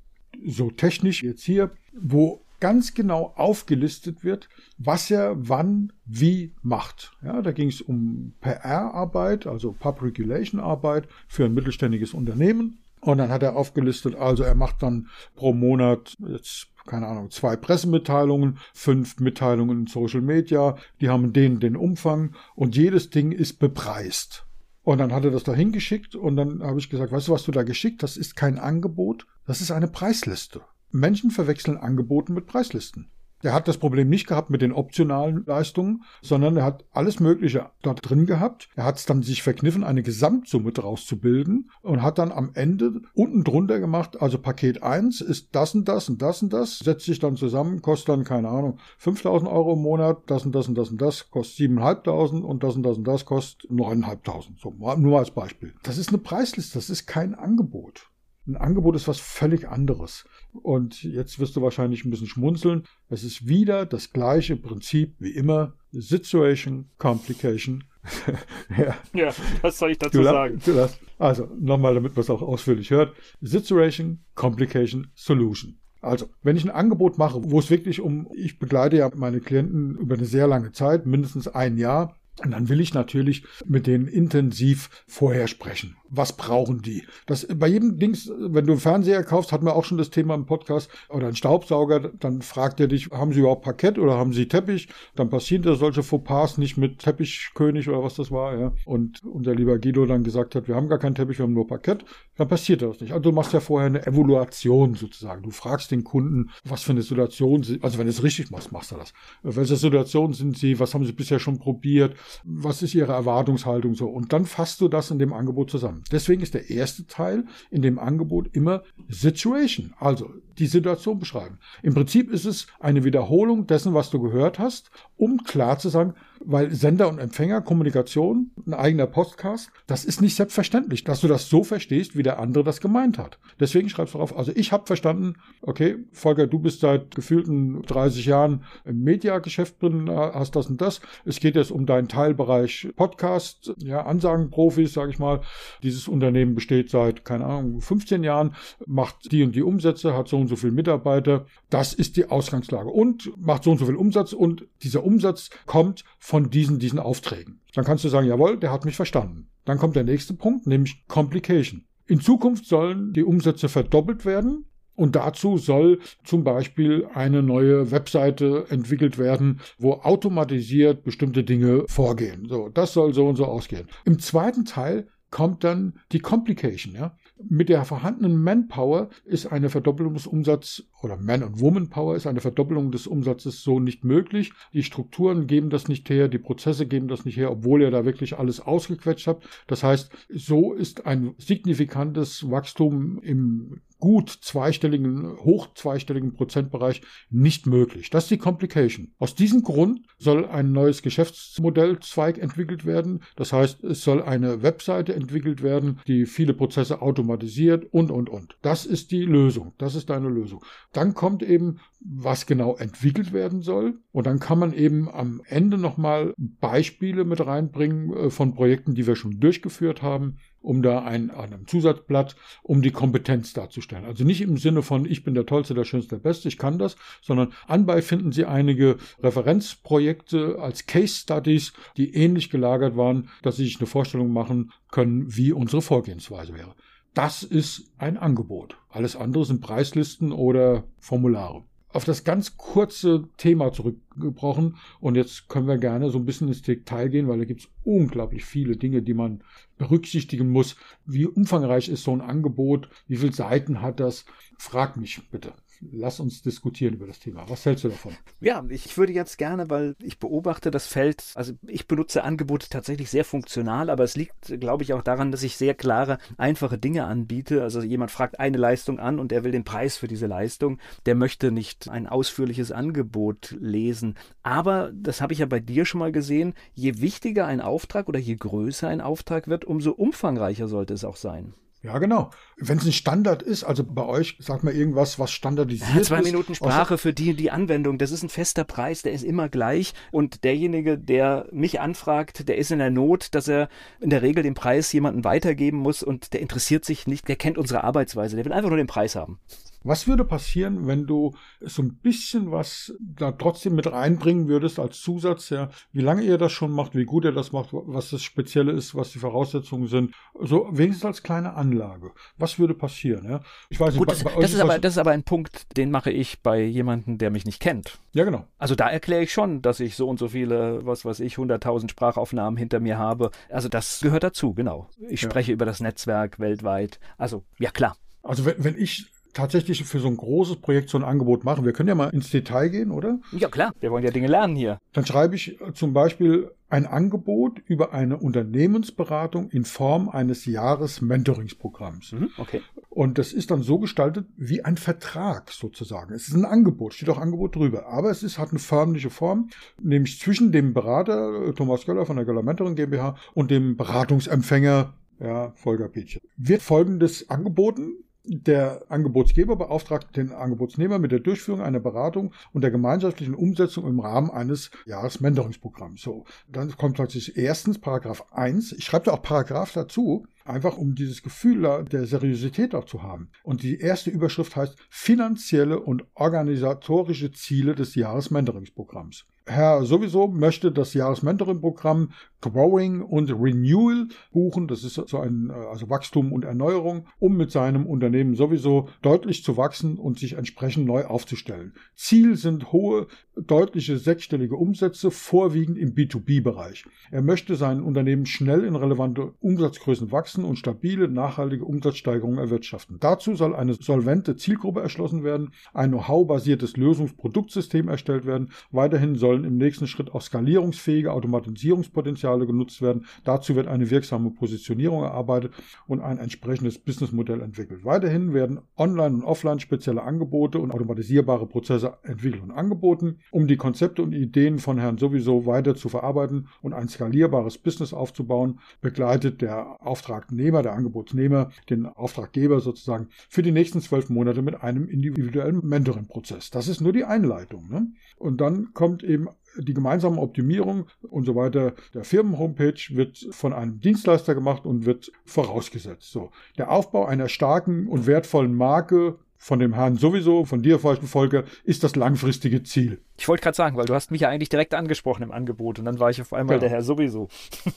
so 0.47 0.71
technisch 0.71 1.23
jetzt 1.23 1.43
hier, 1.43 1.71
wo 1.93 2.43
ganz 2.61 2.95
genau 2.95 3.33
aufgelistet 3.37 4.23
wird, 4.23 4.49
was 4.77 5.11
er 5.11 5.35
wann 5.49 5.93
wie 6.05 6.53
macht. 6.63 7.13
Ja, 7.23 7.41
da 7.41 7.53
ging 7.53 7.69
es 7.69 7.81
um 7.81 8.35
PR-Arbeit, 8.43 9.47
also 9.47 9.73
Public 9.73 10.19
Relation 10.19 10.61
Arbeit 10.61 11.09
für 11.27 11.47
ein 11.47 11.55
mittelständiges 11.55 12.13
Unternehmen. 12.13 12.79
Und 13.01 13.17
dann 13.17 13.31
hat 13.31 13.43
er 13.43 13.57
aufgelistet, 13.57 14.15
also 14.15 14.43
er 14.43 14.55
macht 14.55 14.83
dann 14.83 15.09
pro 15.35 15.55
Monat 15.55 16.19
jetzt 16.29 16.71
keine 16.87 17.07
Ahnung, 17.07 17.31
zwei 17.31 17.57
Pressemitteilungen, 17.57 18.59
fünf 18.73 19.21
Mitteilungen 19.21 19.81
in 19.81 19.87
Social 19.87 20.23
Media, 20.23 20.77
die 21.01 21.09
haben 21.09 21.33
den, 21.33 21.61
den 21.61 21.77
Umfang 21.77 22.35
und 22.55 22.77
jedes 22.77 23.11
Ding 23.11 23.33
ist 23.33 23.59
bepreist. 23.59 24.47
Und 24.91 24.99
dann 24.99 25.13
hat 25.13 25.25
er 25.25 25.31
das 25.31 25.45
da 25.45 25.55
hingeschickt 25.55 26.17
und 26.17 26.35
dann 26.35 26.65
habe 26.65 26.81
ich 26.81 26.91
gesagt, 26.91 27.13
weißt 27.13 27.29
du, 27.29 27.33
was 27.33 27.45
du 27.45 27.53
da 27.53 27.63
geschickt 27.63 28.03
hast, 28.03 28.17
ist 28.17 28.35
kein 28.35 28.59
Angebot, 28.59 29.25
das 29.47 29.61
ist 29.61 29.71
eine 29.71 29.87
Preisliste. 29.87 30.63
Menschen 30.91 31.31
verwechseln 31.31 31.77
Angebote 31.77 32.33
mit 32.33 32.49
Preislisten. 32.49 33.09
Der 33.43 33.55
hat 33.55 33.69
das 33.69 33.79
Problem 33.79 34.09
nicht 34.09 34.27
gehabt 34.27 34.51
mit 34.51 34.63
den 34.63 34.73
optionalen 34.73 35.45
Leistungen, 35.47 36.05
sondern 36.23 36.57
er 36.57 36.65
hat 36.65 36.85
alles 36.93 37.21
Mögliche 37.21 37.71
dort 37.83 38.09
drin 38.09 38.27
gehabt. 38.27 38.69
Er 38.77 38.85
hat 38.85 38.97
es 38.97 39.07
dann 39.07 39.23
sich 39.23 39.43
verkniffen, 39.43 39.85
eine 39.85 40.03
Gesamtsumme 40.03 40.73
daraus 40.73 41.07
zu 41.07 41.19
bilden 41.19 41.71
und 41.83 42.03
hat 42.03 42.19
dann 42.19 42.33
am 42.33 42.51
Ende 42.55 43.03
unten 43.15 43.45
drunter 43.45 43.81
gemacht, 43.81 44.21
also 44.21 44.39
Paket 44.39 44.83
1 44.83 45.21
ist 45.21 45.49
das 45.53 45.75
und 45.75 45.89
das 45.89 46.09
und 46.09 46.21
das 46.21 46.43
und 46.43 46.53
das, 46.53 46.79
setzt 46.79 47.07
sich 47.07 47.19
dann 47.19 47.37
zusammen, 47.37 47.83
kostet 47.83 48.11
dann, 48.11 48.25
keine 48.25 48.49
Ahnung, 48.49 48.79
5000 48.99 49.51
Euro 49.51 49.75
im 49.75 49.83
Monat, 49.83 50.19
das 50.27 50.45
und 50.45 50.55
das 50.55 50.69
und 50.69 50.77
das 50.77 50.91
und 50.91 51.01
das 51.01 51.31
kostet 51.31 51.71
7.500 51.71 52.41
und 52.43 52.63
das 52.63 52.77
und 52.77 52.83
das 52.83 52.97
und 52.97 53.05
das 53.05 53.25
kostet 53.25 53.71
9.500. 53.71 54.61
So, 54.61 54.75
nur 54.97 55.19
als 55.19 55.31
Beispiel. 55.31 55.73
Das 55.83 55.99
ist 55.99 56.11
eine 56.11 56.19
Preisliste, 56.19 56.79
das 56.79 56.91
ist 56.91 57.07
kein 57.07 57.35
Angebot. 57.35 58.10
Ein 58.51 58.57
Angebot 58.57 58.97
ist 58.97 59.07
was 59.07 59.21
völlig 59.21 59.69
anderes. 59.69 60.25
Und 60.63 61.05
jetzt 61.05 61.39
wirst 61.39 61.55
du 61.55 61.63
wahrscheinlich 61.63 62.05
ein 62.05 62.11
bisschen 62.11 62.27
schmunzeln. 62.27 62.83
Es 63.09 63.23
ist 63.23 63.47
wieder 63.47 63.87
das 63.87 64.13
gleiche 64.13 64.57
Prinzip 64.57 65.15
wie 65.21 65.31
immer. 65.31 65.75
Situation, 65.93 66.91
Complication. 66.99 67.85
ja. 68.77 68.97
ja, 69.15 69.33
was 69.63 69.79
soll 69.79 69.93
ich 69.93 69.99
dazu 69.99 70.19
du 70.19 70.25
sagen? 70.25 70.61
Du 70.65 70.89
also, 71.19 71.49
nochmal, 71.61 71.95
damit 71.95 72.17
man 72.17 72.23
es 72.23 72.31
auch 72.31 72.43
ausführlich 72.43 72.91
hört. 72.91 73.15
Situation, 73.41 74.25
Complication, 74.35 75.13
Solution. 75.15 75.79
Also, 76.01 76.27
wenn 76.43 76.57
ich 76.57 76.65
ein 76.65 76.71
Angebot 76.71 77.19
mache, 77.19 77.41
wo 77.45 77.61
es 77.61 77.71
wirklich 77.71 78.01
um, 78.01 78.29
ich 78.35 78.59
begleite 78.59 78.97
ja 78.97 79.11
meine 79.15 79.41
Klienten 79.41 79.97
über 79.97 80.17
eine 80.17 80.25
sehr 80.25 80.49
lange 80.49 80.73
Zeit, 80.73 81.07
mindestens 81.07 81.47
ein 81.47 81.77
Jahr, 81.77 82.17
und 82.43 82.53
dann 82.53 82.69
will 82.69 82.81
ich 82.81 82.95
natürlich 82.95 83.45
mit 83.67 83.87
denen 83.87 84.09
intensiv 84.09 85.05
vorher 85.07 85.47
sprechen. 85.47 85.97
Was 86.11 86.37
brauchen 86.37 86.83
die? 86.83 87.05
Das, 87.27 87.47
bei 87.55 87.69
jedem 87.69 87.99
Dings, 87.99 88.31
wenn 88.39 88.67
du 88.67 88.73
einen 88.73 88.81
Fernseher 88.81 89.25
kaufst, 89.25 89.53
hatten 89.53 89.65
wir 89.65 89.77
auch 89.77 89.85
schon 89.85 89.99
das 89.99 90.11
Thema 90.11 90.35
im 90.35 90.47
Podcast, 90.47 90.91
oder 91.09 91.27
einen 91.27 91.37
Staubsauger, 91.37 92.01
dann 92.01 92.43
fragt 92.43 92.81
er 92.81 92.89
dich, 92.89 93.11
haben 93.11 93.33
sie 93.33 93.41
überhaupt 93.41 93.63
Parkett 93.63 93.99
oder 93.99 94.17
haben 94.17 94.33
sie 94.33 94.49
Teppich? 94.49 94.89
Dann 95.15 95.31
passieren 95.31 95.63
da 95.63 95.75
solche 95.75 96.03
Fauxpas 96.03 96.59
nicht 96.59 96.77
mit 96.77 96.99
Teppichkönig 96.99 97.89
oder 97.89 98.03
was 98.03 98.15
das 98.15 98.31
war, 98.31 98.57
ja. 98.59 98.73
Und 98.85 99.23
unser 99.25 99.55
lieber 99.55 99.79
Guido 99.79 100.07
dann 100.07 100.25
gesagt 100.25 100.55
hat, 100.55 100.69
wir 100.69 100.75
haben 100.75 100.89
gar 100.89 100.99
keinen 100.99 101.15
Teppich, 101.15 101.39
wir 101.39 101.45
haben 101.45 101.55
nur 101.55 101.67
Parkett, 101.67 102.05
dann 102.37 102.49
passiert 102.49 102.83
das 102.83 103.01
nicht. 103.01 103.13
Also 103.13 103.23
du 103.23 103.33
machst 103.33 103.53
ja 103.53 103.61
vorher 103.61 103.87
eine 103.87 104.07
Evaluation 104.07 104.95
sozusagen. 104.95 105.43
Du 105.43 105.51
fragst 105.51 105.91
den 105.91 106.05
Kunden, 106.05 106.51
was 106.65 106.83
für 106.83 106.93
eine 106.93 107.03
Situation, 107.03 107.63
sie, 107.63 107.79
also 107.83 107.99
wenn 107.99 108.07
du 108.07 108.11
es 108.11 108.23
richtig 108.23 108.51
machst, 108.51 108.73
machst 108.73 108.93
du 108.93 108.97
das. 108.97 109.13
Welche 109.43 109.77
Situationen 109.77 110.35
sind 110.35 110.59
sie? 110.59 110.79
Was 110.81 110.95
haben 110.95 111.05
sie 111.05 111.13
bisher 111.13 111.39
schon 111.39 111.59
probiert? 111.59 112.17
was 112.45 112.83
ist 112.83 112.95
Ihre 112.95 113.13
Erwartungshaltung 113.13 113.95
so? 113.95 114.09
Und 114.09 114.33
dann 114.33 114.47
fasst 114.47 114.81
du 114.81 114.89
das 114.89 115.11
in 115.11 115.19
dem 115.19 115.33
Angebot 115.33 115.71
zusammen. 115.71 116.00
Deswegen 116.11 116.43
ist 116.43 116.55
der 116.55 116.71
erste 116.71 117.07
Teil 117.07 117.45
in 117.71 117.83
dem 117.83 117.99
Angebot 117.99 118.55
immer 118.55 118.83
Situation, 119.09 119.95
also 119.99 120.33
die 120.61 120.67
Situation 120.67 121.19
beschreiben. 121.19 121.59
Im 121.83 121.95
Prinzip 121.95 122.31
ist 122.31 122.45
es 122.45 122.67
eine 122.79 123.03
Wiederholung 123.05 123.67
dessen, 123.67 123.95
was 123.95 124.11
du 124.11 124.21
gehört 124.21 124.59
hast, 124.59 124.91
um 125.17 125.43
klar 125.43 125.79
zu 125.79 125.89
sagen, 125.89 126.15
weil 126.43 126.71
Sender 126.75 127.09
und 127.09 127.19
Empfänger, 127.19 127.61
Kommunikation, 127.61 128.51
ein 128.67 128.75
eigener 128.75 129.07
Podcast, 129.07 129.71
das 129.87 130.05
ist 130.05 130.23
nicht 130.23 130.35
selbstverständlich, 130.35 131.05
dass 131.05 131.21
du 131.21 131.29
das 131.29 131.49
so 131.49 131.65
verstehst, 131.65 132.17
wie 132.17 132.23
der 132.23 132.39
andere 132.39 132.65
das 132.65 132.81
gemeint 132.81 133.19
hat. 133.19 133.39
Deswegen 133.59 133.89
schreibst 133.91 134.15
du 134.15 134.19
drauf, 134.19 134.37
also 134.37 134.53
ich 134.55 134.73
habe 134.73 134.87
verstanden, 134.87 135.35
okay, 135.61 135.99
Volker, 136.13 136.47
du 136.47 136.59
bist 136.59 136.81
seit 136.81 137.15
gefühlten 137.15 137.83
30 137.83 138.25
Jahren 138.25 138.65
im 138.85 139.03
Mediageschäft 139.03 139.83
drin, 139.83 140.09
hast 140.11 140.57
das 140.57 140.69
und 140.69 140.81
das. 140.81 141.01
Es 141.25 141.41
geht 141.41 141.57
jetzt 141.57 141.71
um 141.71 141.85
deinen 141.85 142.09
Teilbereich 142.09 142.89
Podcast, 142.97 143.75
ja, 143.79 144.07
Ansagenprofis, 144.07 144.95
sage 144.95 145.11
ich 145.11 145.19
mal. 145.19 145.43
Dieses 145.83 146.09
Unternehmen 146.09 146.55
besteht 146.55 146.91
seit, 146.91 147.25
keine 147.25 147.45
Ahnung, 147.45 147.81
15 147.81 148.25
Jahren, 148.25 148.55
macht 148.87 149.31
die 149.31 149.43
und 149.43 149.55
die 149.55 149.63
Umsätze, 149.63 150.17
hat 150.17 150.29
so 150.29 150.39
und 150.39 150.49
so 150.51 150.57
viele 150.57 150.73
Mitarbeiter. 150.73 151.47
Das 151.71 151.95
ist 151.95 152.17
die 152.17 152.29
Ausgangslage 152.29 152.91
und 152.91 153.33
macht 153.39 153.65
so 153.65 153.71
und 153.71 153.79
so 153.79 153.87
viel 153.87 153.97
Umsatz 153.97 154.33
und 154.33 154.67
dieser 154.83 155.05
Umsatz 155.05 155.51
kommt 155.67 156.05
von 156.19 156.51
diesen, 156.51 156.79
diesen 156.79 156.99
Aufträgen. 156.99 157.61
Dann 157.75 157.85
kannst 157.85 158.05
du 158.05 158.09
sagen, 158.09 158.27
jawohl, 158.27 158.59
der 158.59 158.73
hat 158.73 158.85
mich 158.85 158.97
verstanden. 158.97 159.49
Dann 159.65 159.79
kommt 159.79 159.97
der 159.97 160.05
nächste 160.05 160.35
Punkt, 160.35 160.67
nämlich 160.67 161.07
Complication. 161.09 161.87
In 162.07 162.21
Zukunft 162.21 162.67
sollen 162.67 163.13
die 163.13 163.23
Umsätze 163.23 163.69
verdoppelt 163.69 164.25
werden 164.25 164.67
und 164.97 165.17
dazu 165.17 165.57
soll 165.57 166.01
zum 166.25 166.45
Beispiel 166.45 167.07
eine 167.15 167.43
neue 167.43 167.91
Webseite 167.91 168.67
entwickelt 168.69 169.17
werden, 169.17 169.61
wo 169.79 169.95
automatisiert 169.95 171.05
bestimmte 171.05 171.45
Dinge 171.45 171.85
vorgehen. 171.87 172.47
So, 172.49 172.69
das 172.69 172.93
soll 172.93 173.15
so 173.15 173.27
und 173.27 173.37
so 173.37 173.47
ausgehen. 173.47 173.89
Im 174.05 174.19
zweiten 174.19 174.65
Teil 174.65 175.09
kommt 175.31 175.65
dann 175.65 175.95
die 176.13 176.19
Complication. 176.19 176.95
Ja? 176.95 177.17
Mit 177.49 177.69
der 177.69 177.85
vorhandenen 177.85 178.43
Manpower 178.43 179.09
ist 179.25 179.47
eine 179.47 179.71
Verdoppelung 179.71 180.15
des 180.15 180.27
Umsatzes 180.27 180.87
oder 181.03 181.17
Man- 181.17 181.43
und 181.43 181.61
Woman-Power 181.61 182.17
ist 182.17 182.27
eine 182.27 182.41
Verdoppelung 182.41 182.91
des 182.91 183.07
Umsatzes 183.07 183.63
so 183.63 183.81
nicht 183.81 184.05
möglich. 184.05 184.53
Die 184.73 184.83
Strukturen 184.83 185.47
geben 185.47 185.71
das 185.71 185.89
nicht 185.89 186.11
her, 186.11 186.29
die 186.29 186.39
Prozesse 186.39 186.87
geben 186.87 187.09
das 187.09 187.25
nicht 187.25 187.37
her, 187.37 187.51
obwohl 187.51 187.83
ihr 187.83 187.91
da 187.91 188.05
wirklich 188.05 188.39
alles 188.39 188.61
ausgequetscht 188.61 189.27
habt. 189.27 189.49
Das 189.67 189.83
heißt, 189.83 190.11
so 190.29 190.75
ist 190.75 191.07
ein 191.07 191.35
signifikantes 191.39 192.51
Wachstum 192.51 193.21
im 193.23 193.81
gut 194.01 194.31
zweistelligen, 194.31 195.39
hoch 195.39 195.75
zweistelligen 195.75 196.33
Prozentbereich 196.33 197.03
nicht 197.31 197.67
möglich. 197.67 198.11
Das 198.11 198.25
ist 198.25 198.31
die 198.31 198.39
Complication. 198.39 199.13
Aus 199.19 199.35
diesem 199.35 199.63
Grund 199.63 200.01
soll 200.19 200.47
ein 200.47 200.73
neues 200.73 201.03
Geschäftsmodellzweig 201.03 202.39
entwickelt 202.39 202.85
werden. 202.85 203.23
Das 203.37 203.53
heißt, 203.53 203.85
es 203.85 204.03
soll 204.03 204.23
eine 204.23 204.63
Webseite 204.63 205.15
entwickelt 205.15 205.63
werden, 205.63 206.01
die 206.07 206.27
viele 206.27 206.55
Prozesse 206.55 207.03
automatisiert 207.03 207.87
und, 207.93 208.11
und, 208.11 208.29
und. 208.29 208.57
Das 208.63 208.87
ist 208.87 209.11
die 209.11 209.25
Lösung. 209.25 209.75
Das 209.79 209.95
ist 209.95 210.11
deine 210.11 210.29
Lösung. 210.29 210.65
Dann 210.93 211.15
kommt 211.15 211.43
eben, 211.43 211.79
was 212.01 212.47
genau 212.47 212.77
entwickelt 212.77 213.33
werden 213.33 213.63
soll. 213.63 213.99
Und 214.13 214.27
dann 214.27 214.41
kann 214.41 214.59
man 214.59 214.73
eben 214.73 215.09
am 215.09 215.43
Ende 215.47 215.79
nochmal 215.79 216.35
Beispiele 216.37 217.25
mit 217.25 217.45
reinbringen 217.47 218.13
äh, 218.15 218.31
von 218.31 218.55
Projekten, 218.55 218.95
die 218.95 219.07
wir 219.07 219.17
schon 219.17 219.39
durchgeführt 219.39 220.03
haben 220.03 220.39
um 220.61 220.83
da 220.83 221.03
ein, 221.03 221.31
einem 221.31 221.67
Zusatzblatt, 221.67 222.37
um 222.63 222.83
die 222.83 222.91
Kompetenz 222.91 223.53
darzustellen. 223.53 224.05
Also 224.05 224.25
nicht 224.25 224.41
im 224.41 224.57
Sinne 224.57 224.83
von, 224.83 225.07
ich 225.07 225.25
bin 225.25 225.35
der 225.35 225.47
Tollste, 225.47 225.75
der 225.75 225.85
Schönste, 225.85 226.17
der 226.17 226.23
Beste, 226.23 226.49
ich 226.49 226.59
kann 226.59 226.79
das, 226.79 226.97
sondern 227.23 227.53
anbei 227.67 228.03
finden 228.03 228.33
Sie 228.33 228.45
einige 228.45 228.97
Referenzprojekte 229.23 230.59
als 230.61 230.87
Case 230.87 231.15
Studies, 231.15 231.73
die 231.97 232.15
ähnlich 232.15 232.51
gelagert 232.51 232.97
waren, 232.97 233.29
dass 233.43 233.57
Sie 233.57 233.65
sich 233.65 233.79
eine 233.79 233.87
Vorstellung 233.87 234.33
machen 234.33 234.73
können, 234.91 235.25
wie 235.35 235.53
unsere 235.53 235.83
Vorgehensweise 235.83 236.55
wäre. 236.55 236.75
Das 237.15 237.43
ist 237.43 237.93
ein 237.99 238.17
Angebot. 238.17 238.77
Alles 238.89 239.17
andere 239.17 239.45
sind 239.45 239.61
Preislisten 239.61 240.33
oder 240.33 240.85
Formulare 241.01 241.65
auf 241.93 242.05
das 242.05 242.25
ganz 242.25 242.57
kurze 242.57 243.29
Thema 243.37 243.73
zurückgebrochen 243.73 244.77
und 245.01 245.17
jetzt 245.17 245.49
können 245.49 245.67
wir 245.67 245.79
gerne 245.79 246.11
so 246.11 246.19
ein 246.19 246.25
bisschen 246.25 246.49
ins 246.49 246.63
Detail 246.63 247.09
gehen, 247.09 247.29
weil 247.29 247.39
da 247.39 247.45
gibt 247.45 247.63
es 247.63 247.69
unglaublich 247.85 248.45
viele 248.45 248.77
Dinge, 248.77 249.03
die 249.03 249.15
man 249.15 249.43
berücksichtigen 249.79 250.51
muss. 250.51 250.77
Wie 251.05 251.27
umfangreich 251.27 251.89
ist 251.89 252.05
so 252.05 252.13
ein 252.13 252.21
Angebot? 252.21 252.89
Wie 253.09 253.17
viele 253.17 253.33
Seiten 253.33 253.83
hat 253.83 253.99
das? 253.99 254.25
Frag 254.59 254.97
mich 254.97 255.21
bitte. 255.31 255.55
Lass 255.93 256.21
uns 256.21 256.43
diskutieren 256.43 256.95
über 256.95 257.07
das 257.07 257.21
Thema. 257.21 257.49
Was 257.49 257.65
hältst 257.65 257.85
du 257.85 257.89
davon? 257.89 258.15
Ja, 258.41 258.63
ich 258.69 258.99
würde 258.99 259.15
jetzt 259.15 259.39
gerne, 259.39 259.71
weil 259.71 259.97
ich 260.03 260.19
beobachte 260.19 260.71
das 260.71 260.87
Feld, 260.87 261.25
also 261.35 261.55
ich 261.67 261.89
benutze 261.89 262.23
Angebote 262.23 262.69
tatsächlich 262.69 263.09
sehr 263.09 263.25
funktional, 263.25 263.89
aber 263.89 264.05
es 264.05 264.15
liegt, 264.15 264.61
glaube 264.61 264.83
ich, 264.83 264.93
auch 264.93 265.03
daran, 265.03 265.33
dass 265.33 265.43
ich 265.43 265.57
sehr 265.57 265.75
klare, 265.75 266.19
einfache 266.37 266.77
Dinge 266.77 267.05
anbiete. 267.05 267.63
Also 267.63 267.81
jemand 267.81 268.11
fragt 268.11 268.39
eine 268.39 268.59
Leistung 268.59 268.99
an 268.99 269.19
und 269.19 269.33
er 269.33 269.43
will 269.43 269.53
den 269.53 269.65
Preis 269.65 269.97
für 269.97 270.09
diese 270.09 270.27
Leistung. 270.27 270.79
Der 271.07 271.15
möchte 271.15 271.51
nicht 271.51 271.89
ein 271.89 272.07
ausführliches 272.07 272.73
Angebot 272.73 273.57
lesen. 273.59 274.17
Aber 274.43 274.93
das 274.95 275.23
habe 275.23 275.33
ich 275.33 275.39
ja 275.39 275.47
bei 275.47 275.61
dir 275.61 275.87
schon 275.87 276.01
mal 276.01 276.13
gesehen. 276.13 276.53
Je 276.75 277.01
wichtiger 277.01 277.47
ein 277.47 277.63
Auftrag 277.63 278.09
oder 278.09 278.19
je 278.19 278.37
größer 278.37 278.89
ein 278.89 279.01
Auftrag 279.01 279.49
wird, 279.49 279.65
umso 279.65 279.93
umfangreicher 279.93 280.69
sollte 280.69 280.93
es 280.93 281.05
auch 281.05 281.17
sein. 281.17 281.55
Ja, 281.83 281.99
genau. 281.99 282.31
Wenn 282.59 282.77
es 282.77 282.85
ein 282.85 282.93
Standard 282.93 283.43
ist, 283.43 283.65
also 283.65 283.85
bei 283.85 284.05
euch, 284.05 284.37
sagt 284.39 284.65
mal 284.65 284.75
irgendwas, 284.75 285.19
was 285.19 285.31
standardisiert 285.31 285.89
ja, 285.89 285.95
zwei 285.95 286.01
ist. 286.01 286.09
Zwei 286.09 286.23
Minuten 286.23 286.55
Sprache 286.55 286.99
für 286.99 287.15
die, 287.15 287.33
die 287.35 287.51
Anwendung, 287.51 287.97
das 287.97 288.11
ist 288.11 288.23
ein 288.23 288.29
fester 288.29 288.65
Preis, 288.65 289.01
der 289.01 289.13
ist 289.13 289.25
immer 289.25 289.49
gleich. 289.49 289.95
Und 290.11 290.45
derjenige, 290.45 290.99
der 290.99 291.49
mich 291.53 291.81
anfragt, 291.81 292.49
der 292.49 292.59
ist 292.59 292.71
in 292.71 292.81
der 292.81 292.91
Not, 292.91 293.35
dass 293.35 293.49
er 293.49 293.71
in 293.99 294.11
der 294.11 294.21
Regel 294.21 294.43
den 294.43 294.55
Preis 294.55 294.93
jemandem 294.93 295.25
weitergeben 295.25 295.79
muss 295.79 296.03
und 296.03 296.35
der 296.35 296.41
interessiert 296.41 296.85
sich 296.85 297.07
nicht, 297.07 297.29
der 297.29 297.37
kennt 297.37 297.57
unsere 297.57 297.83
Arbeitsweise, 297.83 298.37
der 298.37 298.45
will 298.45 298.53
einfach 298.53 298.69
nur 298.69 298.79
den 298.79 298.87
Preis 298.87 299.17
haben. 299.17 299.41
Was 299.83 300.07
würde 300.07 300.25
passieren, 300.25 300.87
wenn 300.87 301.07
du 301.07 301.35
so 301.61 301.83
ein 301.83 301.95
bisschen 301.95 302.51
was 302.51 302.95
da 303.01 303.33
trotzdem 303.33 303.75
mit 303.75 303.91
reinbringen 303.91 304.47
würdest 304.47 304.79
als 304.79 305.01
Zusatz, 305.01 305.49
ja, 305.51 305.71
wie 305.93 306.03
lange 306.03 306.23
ihr 306.23 306.37
das 306.37 306.53
schon 306.53 306.71
macht, 306.71 306.95
wie 306.95 307.05
gut 307.05 307.25
ihr 307.25 307.33
das 307.33 307.53
macht, 307.53 307.71
was 307.73 308.11
das 308.11 308.23
Spezielle 308.23 308.73
ist, 308.73 308.95
was 308.95 309.13
die 309.13 309.19
Voraussetzungen 309.19 309.87
sind, 309.87 310.15
so 310.39 310.69
wenigstens 310.71 311.07
als 311.07 311.23
kleine 311.23 311.55
Anlage. 311.55 312.13
Was 312.37 312.59
würde 312.59 312.75
passieren, 312.75 313.25
ja? 313.25 313.41
Ich 313.71 313.81
weiß 313.81 313.95
nicht, 313.95 313.99
gut, 313.99 314.09
bei, 314.09 314.35
bei 314.35 314.41
das, 314.41 314.53
ist 314.53 314.61
aber, 314.61 314.79
das 314.79 314.95
ist 314.95 314.99
aber 314.99 315.13
ein 315.13 315.23
Punkt, 315.23 315.77
den 315.77 315.91
mache 315.91 316.11
ich 316.11 316.41
bei 316.43 316.63
jemandem, 316.63 317.17
der 317.17 317.31
mich 317.31 317.47
nicht 317.47 317.61
kennt. 317.61 317.99
Ja, 318.13 318.25
genau. 318.25 318.45
Also 318.59 318.75
da 318.75 318.89
erkläre 318.89 319.23
ich 319.23 319.33
schon, 319.33 319.63
dass 319.63 319.81
ich 319.81 319.97
so 319.97 320.09
und 320.09 320.19
so 320.19 320.29
viele, 320.29 320.85
was 320.85 321.05
weiß 321.05 321.21
ich, 321.21 321.37
100.000 321.37 321.91
Sprachaufnahmen 321.91 322.59
hinter 322.59 322.81
mir 322.81 322.99
habe. 322.99 323.31
Also 323.49 323.69
das 323.69 324.01
gehört 324.01 324.25
dazu, 324.25 324.53
genau. 324.53 324.89
Ich 325.09 325.23
ja. 325.23 325.31
spreche 325.31 325.53
über 325.53 325.65
das 325.65 325.81
Netzwerk 325.81 326.39
weltweit. 326.39 327.01
Also, 327.17 327.45
ja 327.59 327.71
klar. 327.71 327.97
Also 328.23 328.45
wenn, 328.45 328.63
wenn 328.63 328.77
ich 328.77 329.07
tatsächlich 329.35 329.85
für 329.85 330.01
so 330.01 330.09
ein 330.09 330.17
großes 330.17 330.57
Projekt 330.57 330.91
so 330.91 330.99
ein 330.99 331.05
Angebot 331.05 331.45
machen. 331.45 331.65
Wir 331.65 331.73
können 331.73 331.89
ja 331.89 331.95
mal 331.95 332.11
ins 332.11 332.31
Detail 332.31 332.69
gehen, 332.69 332.91
oder? 332.91 333.19
Ja, 333.33 333.49
klar. 333.49 333.73
Wir 333.81 333.91
wollen 333.91 334.05
ja 334.05 334.11
Dinge 334.11 334.29
lernen 334.29 334.57
hier. 334.57 334.79
Dann 334.93 335.07
schreibe 335.07 335.37
ich 335.37 335.59
zum 335.75 335.93
Beispiel 335.93 336.51
ein 336.69 336.87
Angebot 336.87 337.61
über 337.67 337.93
eine 337.93 338.17
Unternehmensberatung 338.17 339.51
in 339.51 339.65
Form 339.65 340.09
eines 340.09 340.47
Jahres-Mentoringsprogramms. 340.47 342.13
Mhm, 342.13 342.31
okay. 342.39 342.63
Und 342.89 343.19
das 343.19 343.33
ist 343.33 343.51
dann 343.51 343.63
so 343.63 343.79
gestaltet 343.79 344.27
wie 344.37 344.65
ein 344.65 344.77
Vertrag 344.77 345.51
sozusagen. 345.51 346.15
Es 346.15 346.29
ist 346.29 346.35
ein 346.35 346.45
Angebot, 346.45 346.95
steht 346.95 347.09
auch 347.09 347.19
Angebot 347.19 347.57
drüber. 347.57 347.87
Aber 347.89 348.11
es 348.11 348.23
ist, 348.23 348.39
hat 348.39 348.51
eine 348.51 348.59
förmliche 348.59 349.11
Form, 349.11 349.51
nämlich 349.83 350.21
zwischen 350.21 350.53
dem 350.53 350.73
Berater 350.73 351.49
äh, 351.49 351.53
Thomas 351.53 351.87
Göller 351.87 352.07
von 352.07 352.17
der 352.17 352.25
Göller 352.25 352.43
Mentoring 352.43 352.77
GmbH 352.77 353.17
und 353.35 353.51
dem 353.51 353.77
Beratungsempfänger 353.77 354.95
ja, 355.21 355.53
Volker 355.57 355.89
Pietsch. 355.89 356.19
Wird 356.37 356.63
folgendes 356.63 357.29
angeboten. 357.29 358.05
Der 358.33 358.85
Angebotsgeber 358.89 359.57
beauftragt 359.57 360.17
den 360.17 360.31
Angebotsnehmer 360.31 361.01
mit 361.01 361.11
der 361.11 361.19
Durchführung 361.19 361.63
einer 361.63 361.81
Beratung 361.81 362.33
und 362.53 362.63
der 362.63 362.71
gemeinschaftlichen 362.71 363.35
Umsetzung 363.35 363.89
im 363.89 363.99
Rahmen 363.99 364.31
eines 364.31 364.71
Jahresmentoringsprogramms. 364.87 366.01
So, 366.01 366.27
dann 366.49 366.77
kommt 366.77 366.95
plötzlich 366.95 367.37
erstens 367.37 367.81
Paragraph 367.81 368.25
1. 368.31 368.71
Ich 368.71 368.85
schreibe 368.85 369.07
da 369.07 369.15
auch 369.15 369.23
Paragraph 369.23 369.73
dazu, 369.73 370.29
einfach 370.51 370.77
um 370.77 370.95
dieses 370.95 371.23
Gefühl 371.23 371.85
der 371.91 372.07
Seriosität 372.07 372.75
auch 372.75 372.85
zu 372.85 373.03
haben. 373.03 373.31
Und 373.43 373.63
die 373.63 373.79
erste 373.79 374.11
Überschrift 374.11 374.57
heißt 374.57 374.77
finanzielle 374.89 375.81
und 375.81 376.05
organisatorische 376.15 377.33
Ziele 377.33 377.75
des 377.75 377.95
Jahresmentoringsprogramms. 377.95 379.27
Herr 379.47 379.85
sowieso 379.85 380.29
möchte 380.29 380.71
das 380.71 380.95
Jahresmentoring-Programm 380.95 382.13
Growing 382.41 383.03
und 383.03 383.31
Renewal 383.31 384.07
buchen. 384.33 384.69
Das 384.69 384.85
ist 384.85 384.95
so 384.95 385.19
ein, 385.19 385.51
äh, 385.51 385.53
also 385.53 385.91
Wachstum 385.91 386.33
und 386.33 386.45
Erneuerung, 386.45 387.07
um 387.19 387.37
mit 387.37 387.51
seinem 387.51 387.87
Unternehmen 387.87 388.35
sowieso 388.35 388.89
deutlich 389.03 389.43
zu 389.43 389.57
wachsen 389.57 389.99
und 389.99 390.19
sich 390.19 390.35
entsprechend 390.35 390.87
neu 390.87 391.05
aufzustellen. 391.05 391.75
Ziel 391.97 392.37
sind 392.37 392.73
hohe, 392.73 393.09
deutliche 393.37 393.99
sechsstellige 393.99 394.57
Umsätze, 394.57 395.11
vorwiegend 395.11 395.79
im 395.79 395.95
B2B-Bereich. 395.95 396.85
Er 397.11 397.23
möchte 397.23 397.57
sein 397.57 397.83
Unternehmen 397.83 398.27
schnell 398.27 398.65
in 398.65 398.77
relevante 398.77 399.35
Umsatzgrößen 399.41 400.13
wachsen 400.13 400.40
und 400.45 400.57
stabile, 400.57 401.09
nachhaltige 401.09 401.65
Umsatzsteigerungen 401.65 402.39
erwirtschaften. 402.39 402.99
Dazu 403.01 403.35
soll 403.35 403.55
eine 403.55 403.75
solvente 403.75 404.37
Zielgruppe 404.37 404.81
erschlossen 404.81 405.25
werden, 405.25 405.51
ein 405.75 405.91
Know-how-basiertes 405.91 406.77
Lösungsproduktsystem 406.77 407.89
erstellt 407.89 408.27
werden. 408.27 408.51
Weiterhin 408.71 409.17
sollen 409.17 409.45
im 409.45 409.57
nächsten 409.57 409.87
Schritt 409.87 410.15
auch 410.15 410.23
skalierungsfähige 410.23 411.13
Automatisierungspotenzial 411.13 412.31
Potenziale 412.31 412.47
genutzt 412.47 412.83
werden. 412.83 413.07
Dazu 413.25 413.57
wird 413.57 413.67
eine 413.67 413.91
wirksame 413.91 414.31
Positionierung 414.31 415.03
erarbeitet 415.03 415.53
und 415.87 416.01
ein 416.01 416.19
entsprechendes 416.19 416.79
Businessmodell 416.79 417.41
entwickelt. 417.41 417.85
Weiterhin 417.85 418.35
werden 418.35 418.61
online 418.77 419.17
und 419.17 419.25
offline 419.25 419.61
spezielle 419.61 420.03
Angebote 420.03 420.59
und 420.59 420.73
automatisierbare 420.73 421.47
Prozesse 421.47 421.99
entwickelt 422.03 422.43
und 422.43 422.51
angeboten, 422.51 423.19
um 423.31 423.47
die 423.47 423.57
Konzepte 423.57 424.03
und 424.03 424.13
Ideen 424.13 424.59
von 424.59 424.79
Herrn 424.79 424.99
sowieso 424.99 425.47
weiter 425.47 425.75
zu 425.75 425.89
verarbeiten 425.89 426.49
und 426.63 426.73
ein 426.73 426.89
skalierbares 426.89 427.59
Business 427.59 427.93
aufzubauen, 427.93 428.61
begleitet 428.81 429.41
der 429.41 429.77
Auftragnehmer, 430.21 430.63
der 430.63 430.75
Angebotsnehmer, 430.75 431.51
den 431.69 431.87
Auftraggeber 431.87 432.61
sozusagen 432.61 433.09
für 433.29 433.43
die 433.43 433.53
nächsten 433.53 433.81
zwölf 433.81 434.11
Monate 434.11 434.43
mit 434.43 434.63
einem 434.63 434.89
individuellen 434.89 435.67
Mentoring-Prozess. 435.67 436.51
Das 436.51 436.69
ist 436.69 436.81
nur 436.81 436.93
die 436.93 437.05
Einleitung. 437.05 437.69
Ne? 437.69 437.89
Und 438.17 438.41
dann 438.41 438.73
kommt 438.75 439.03
eben 439.03 439.29
die 439.57 439.75
gemeinsame 439.75 440.21
Optimierung 440.21 440.87
und 441.03 441.25
so 441.25 441.35
weiter 441.35 441.75
der 441.95 442.05
Firmenhomepage 442.05 442.91
wird 442.93 443.27
von 443.31 443.53
einem 443.53 443.81
Dienstleister 443.81 444.35
gemacht 444.35 444.65
und 444.65 444.87
wird 444.87 445.11
vorausgesetzt. 445.25 446.11
So. 446.13 446.31
Der 446.57 446.71
Aufbau 446.71 447.07
einer 447.07 447.29
starken 447.29 447.89
und 447.89 448.07
wertvollen 448.07 448.55
Marke 448.55 449.19
von 449.43 449.59
dem 449.59 449.73
Herrn 449.73 449.97
sowieso, 449.97 450.45
von 450.45 450.63
dir, 450.63 450.79
Volker, 450.79 451.45
ist 451.65 451.83
das 451.83 451.97
langfristige 451.97 452.63
Ziel. 452.63 453.01
Ich 453.17 453.27
wollte 453.27 453.43
gerade 453.43 453.57
sagen, 453.57 453.77
weil 453.79 453.87
du 453.87 453.95
hast 453.95 454.11
mich 454.11 454.21
ja 454.21 454.29
eigentlich 454.29 454.51
direkt 454.51 454.75
angesprochen 454.75 455.23
im 455.23 455.33
Angebot 455.33 455.79
und 455.79 455.87
dann 455.87 455.99
war 455.99 456.11
ich 456.11 456.21
auf 456.21 456.35
einmal 456.35 456.59
genau. 456.59 456.61
der 456.61 456.69
Herr 456.69 456.83
sowieso. 456.83 457.29